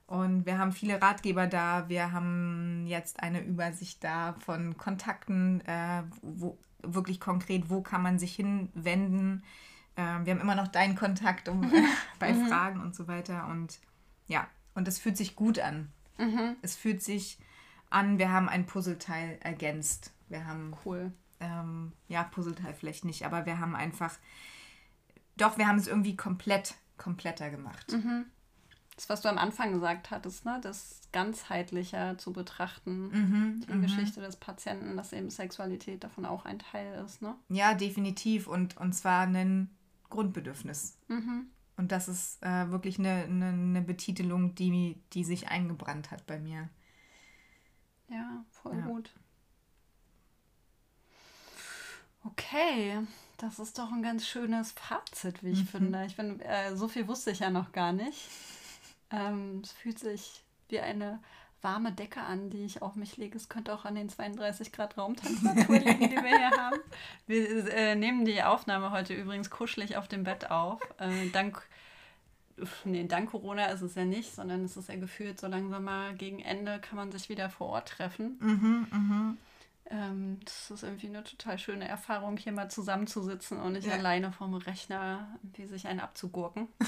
[0.07, 1.87] Und wir haben viele Ratgeber da.
[1.87, 8.19] Wir haben jetzt eine Übersicht da von Kontakten, äh, wo, wirklich konkret, wo kann man
[8.19, 9.43] sich hinwenden.
[9.95, 11.67] Äh, wir haben immer noch deinen Kontakt um, äh,
[12.19, 12.47] bei mhm.
[12.47, 13.47] Fragen und so weiter.
[13.47, 13.79] Und
[14.27, 15.93] ja, und es fühlt sich gut an.
[16.17, 16.57] Mhm.
[16.61, 17.37] Es fühlt sich
[17.89, 20.11] an, wir haben ein Puzzleteil ergänzt.
[20.27, 24.17] Wir haben cool ähm, ja, Puzzleteil vielleicht nicht, aber wir haben einfach,
[25.37, 27.91] doch, wir haben es irgendwie komplett, kompletter gemacht.
[27.91, 28.25] Mhm.
[28.95, 30.59] Das, was du am Anfang gesagt hattest, ne?
[30.61, 33.81] das ganzheitlicher zu betrachten, mhm, die mhm.
[33.83, 37.21] Geschichte des Patienten, dass eben Sexualität davon auch ein Teil ist.
[37.21, 37.33] Ne?
[37.47, 38.47] Ja, definitiv.
[38.47, 39.69] Und, und zwar ein
[40.09, 40.97] Grundbedürfnis.
[41.07, 41.47] Mhm.
[41.77, 46.37] Und das ist äh, wirklich eine, eine, eine, Betitelung, die, die sich eingebrannt hat bei
[46.37, 46.67] mir.
[48.09, 48.85] Ja, voll ja.
[48.85, 49.13] gut.
[52.25, 52.99] Okay,
[53.37, 55.67] das ist doch ein ganz schönes Fazit, wie ich mhm.
[55.67, 56.05] finde.
[56.05, 58.27] Ich bin, äh, so viel wusste ich ja noch gar nicht.
[59.11, 61.19] Ähm, es fühlt sich wie eine
[61.61, 63.37] warme Decke an, die ich auf mich lege.
[63.37, 66.79] Es könnte auch an den 32 Grad Raumtemperatur liegen, die wir hier haben.
[67.27, 70.79] Wir äh, nehmen die Aufnahme heute übrigens kuschelig auf dem Bett auf.
[70.99, 71.61] Äh, dank,
[72.85, 76.15] nee, dank Corona ist es ja nicht, sondern es ist ja gefühlt so langsam mal
[76.15, 78.37] gegen Ende kann man sich wieder vor Ort treffen.
[78.39, 79.37] Mhm, mhm.
[79.91, 83.93] Ähm, das ist irgendwie eine total schöne Erfahrung, hier mal zusammenzusitzen und nicht ja.
[83.93, 86.67] alleine vom Rechner wie sich einen abzugurken.
[86.79, 86.87] das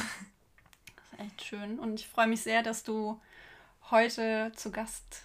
[1.13, 1.79] ist echt schön.
[1.79, 3.19] Und ich freue mich sehr, dass du
[3.89, 5.23] heute zu Gast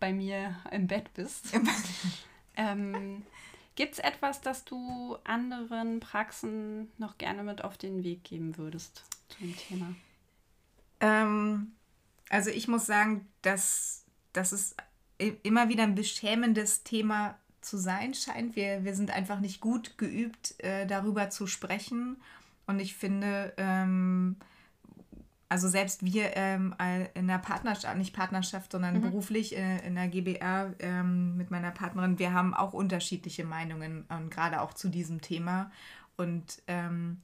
[0.00, 1.52] bei mir im Bett bist.
[2.56, 3.24] ähm,
[3.76, 9.04] Gibt es etwas, das du anderen Praxen noch gerne mit auf den Weg geben würdest
[9.28, 9.94] zu dem Thema?
[11.00, 11.72] Ähm,
[12.28, 14.76] also ich muss sagen, dass, dass es
[15.18, 18.56] immer wieder ein beschämendes Thema zu sein scheint.
[18.56, 22.16] Wir, wir sind einfach nicht gut geübt, äh, darüber zu sprechen.
[22.66, 24.36] Und ich finde, ähm,
[25.48, 26.74] also selbst wir ähm,
[27.14, 29.02] in der Partnerschaft, nicht Partnerschaft, sondern mhm.
[29.02, 34.30] beruflich äh, in der GBR ähm, mit meiner Partnerin, wir haben auch unterschiedliche Meinungen und
[34.30, 35.70] gerade auch zu diesem Thema.
[36.16, 37.20] Und ähm,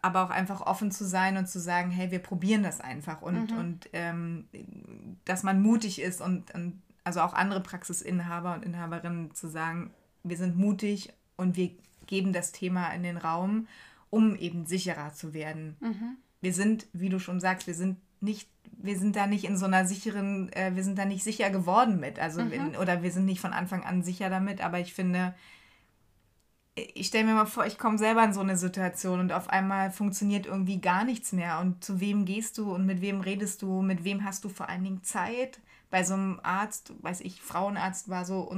[0.00, 3.50] aber auch einfach offen zu sein und zu sagen, hey, wir probieren das einfach und,
[3.50, 3.58] mhm.
[3.58, 4.48] und ähm,
[5.26, 9.90] dass man mutig ist und, und also auch andere Praxisinhaber und Inhaberinnen zu sagen,
[10.22, 11.70] wir sind mutig und wir
[12.06, 13.68] geben das Thema in den Raum,
[14.10, 15.76] um eben sicherer zu werden.
[15.80, 18.48] Mhm wir sind, wie du schon sagst, wir sind nicht,
[18.78, 21.98] wir sind da nicht in so einer sicheren, äh, wir sind da nicht sicher geworden
[21.98, 22.18] mit.
[22.18, 22.52] Also mhm.
[22.52, 25.34] in, oder wir sind nicht von Anfang an sicher damit, aber ich finde,
[26.74, 29.90] ich stelle mir mal vor, ich komme selber in so eine Situation und auf einmal
[29.90, 31.58] funktioniert irgendwie gar nichts mehr.
[31.58, 34.68] Und zu wem gehst du und mit wem redest du, mit wem hast du vor
[34.68, 35.58] allen Dingen Zeit?
[35.96, 38.54] Bei so einem Arzt, weiß ich, Frauenarzt war so,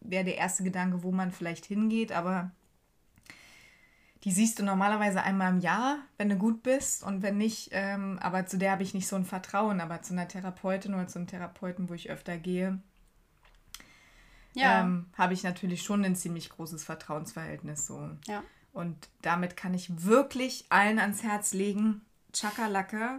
[0.00, 2.52] wäre der erste Gedanke, wo man vielleicht hingeht, aber
[4.22, 8.20] die siehst du normalerweise einmal im Jahr, wenn du gut bist und wenn nicht, ähm,
[8.22, 11.18] aber zu der habe ich nicht so ein Vertrauen, aber zu einer Therapeutin oder zu
[11.18, 12.78] einem Therapeuten, wo ich öfter gehe,
[14.54, 14.82] ja.
[14.82, 18.10] ähm, habe ich natürlich schon ein ziemlich großes Vertrauensverhältnis so.
[18.28, 18.44] Ja.
[18.72, 22.02] Und damit kann ich wirklich allen ans Herz legen,
[22.32, 23.18] Chakalaka,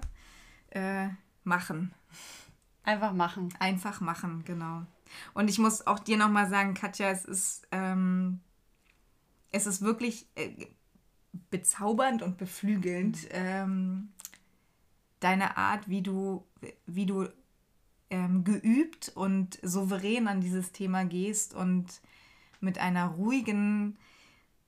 [0.70, 1.10] äh,
[1.44, 1.94] machen.
[2.84, 3.54] Einfach machen.
[3.60, 4.86] Einfach machen, genau.
[5.34, 8.40] Und ich muss auch dir nochmal sagen, Katja, es ist, ähm,
[9.52, 10.68] es ist wirklich, äh,
[11.50, 13.28] bezaubernd und beflügelnd.
[13.32, 14.10] Ähm,
[15.20, 16.46] deine Art, wie du,
[16.86, 17.28] wie du
[18.10, 22.02] ähm, geübt und souverän an dieses Thema gehst und
[22.60, 23.98] mit einer ruhigen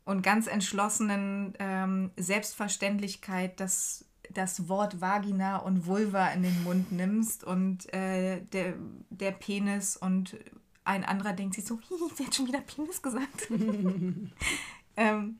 [0.05, 7.43] und ganz entschlossenen ähm, Selbstverständlichkeit das, das Wort Vagina und Vulva in den Mund nimmst
[7.43, 8.75] und äh, der,
[9.09, 10.37] der Penis und
[10.85, 11.79] ein anderer denkt sich so,
[12.17, 13.49] wer hat schon wieder Penis gesagt?
[14.97, 15.39] ähm,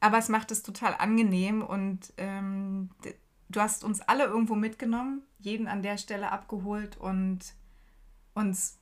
[0.00, 2.90] aber es macht es total angenehm und ähm,
[3.48, 7.40] du hast uns alle irgendwo mitgenommen, jeden an der Stelle abgeholt und
[8.34, 8.78] uns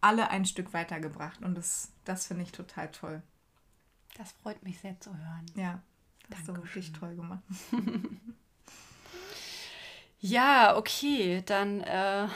[0.00, 1.42] alle ein Stück weitergebracht.
[1.42, 3.22] Und das, das finde ich total toll.
[4.16, 5.46] Das freut mich sehr zu hören.
[5.54, 5.82] Ja,
[6.34, 7.42] hast du wirklich toll gemacht.
[10.20, 12.28] ja, okay, dann äh,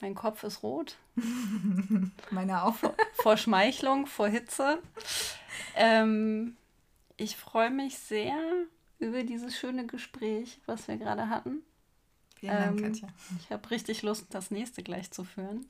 [0.00, 0.96] mein Kopf ist rot.
[2.30, 2.74] Meine auch.
[2.74, 4.78] Vor, vor Schmeichlung, vor Hitze.
[5.74, 6.56] Ähm,
[7.16, 8.36] ich freue mich sehr
[8.98, 11.62] über dieses schöne Gespräch, was wir gerade hatten.
[12.38, 13.08] Vielen Dank, ähm, Katja.
[13.40, 15.66] Ich habe richtig Lust, das nächste gleich zu führen.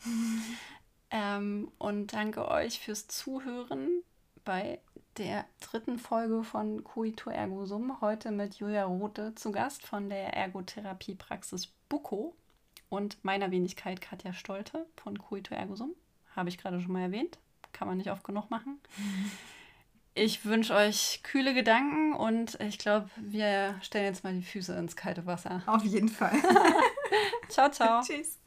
[1.10, 4.02] ähm, und danke euch fürs Zuhören
[4.44, 4.80] bei
[5.18, 8.00] der dritten Folge von Coito Ergo Sum.
[8.00, 12.34] Heute mit Julia Rote zu Gast von der Ergotherapiepraxis Buko
[12.88, 15.94] und meiner Wenigkeit Katja Stolte von Coito Ergo Sum.
[16.34, 17.38] Habe ich gerade schon mal erwähnt.
[17.72, 18.78] Kann man nicht oft genug machen.
[20.18, 24.96] Ich wünsche euch kühle Gedanken und ich glaube, wir stellen jetzt mal die Füße ins
[24.96, 25.62] kalte Wasser.
[25.66, 26.32] Auf jeden Fall.
[27.50, 28.00] ciao, ciao.
[28.06, 28.38] Tschüss.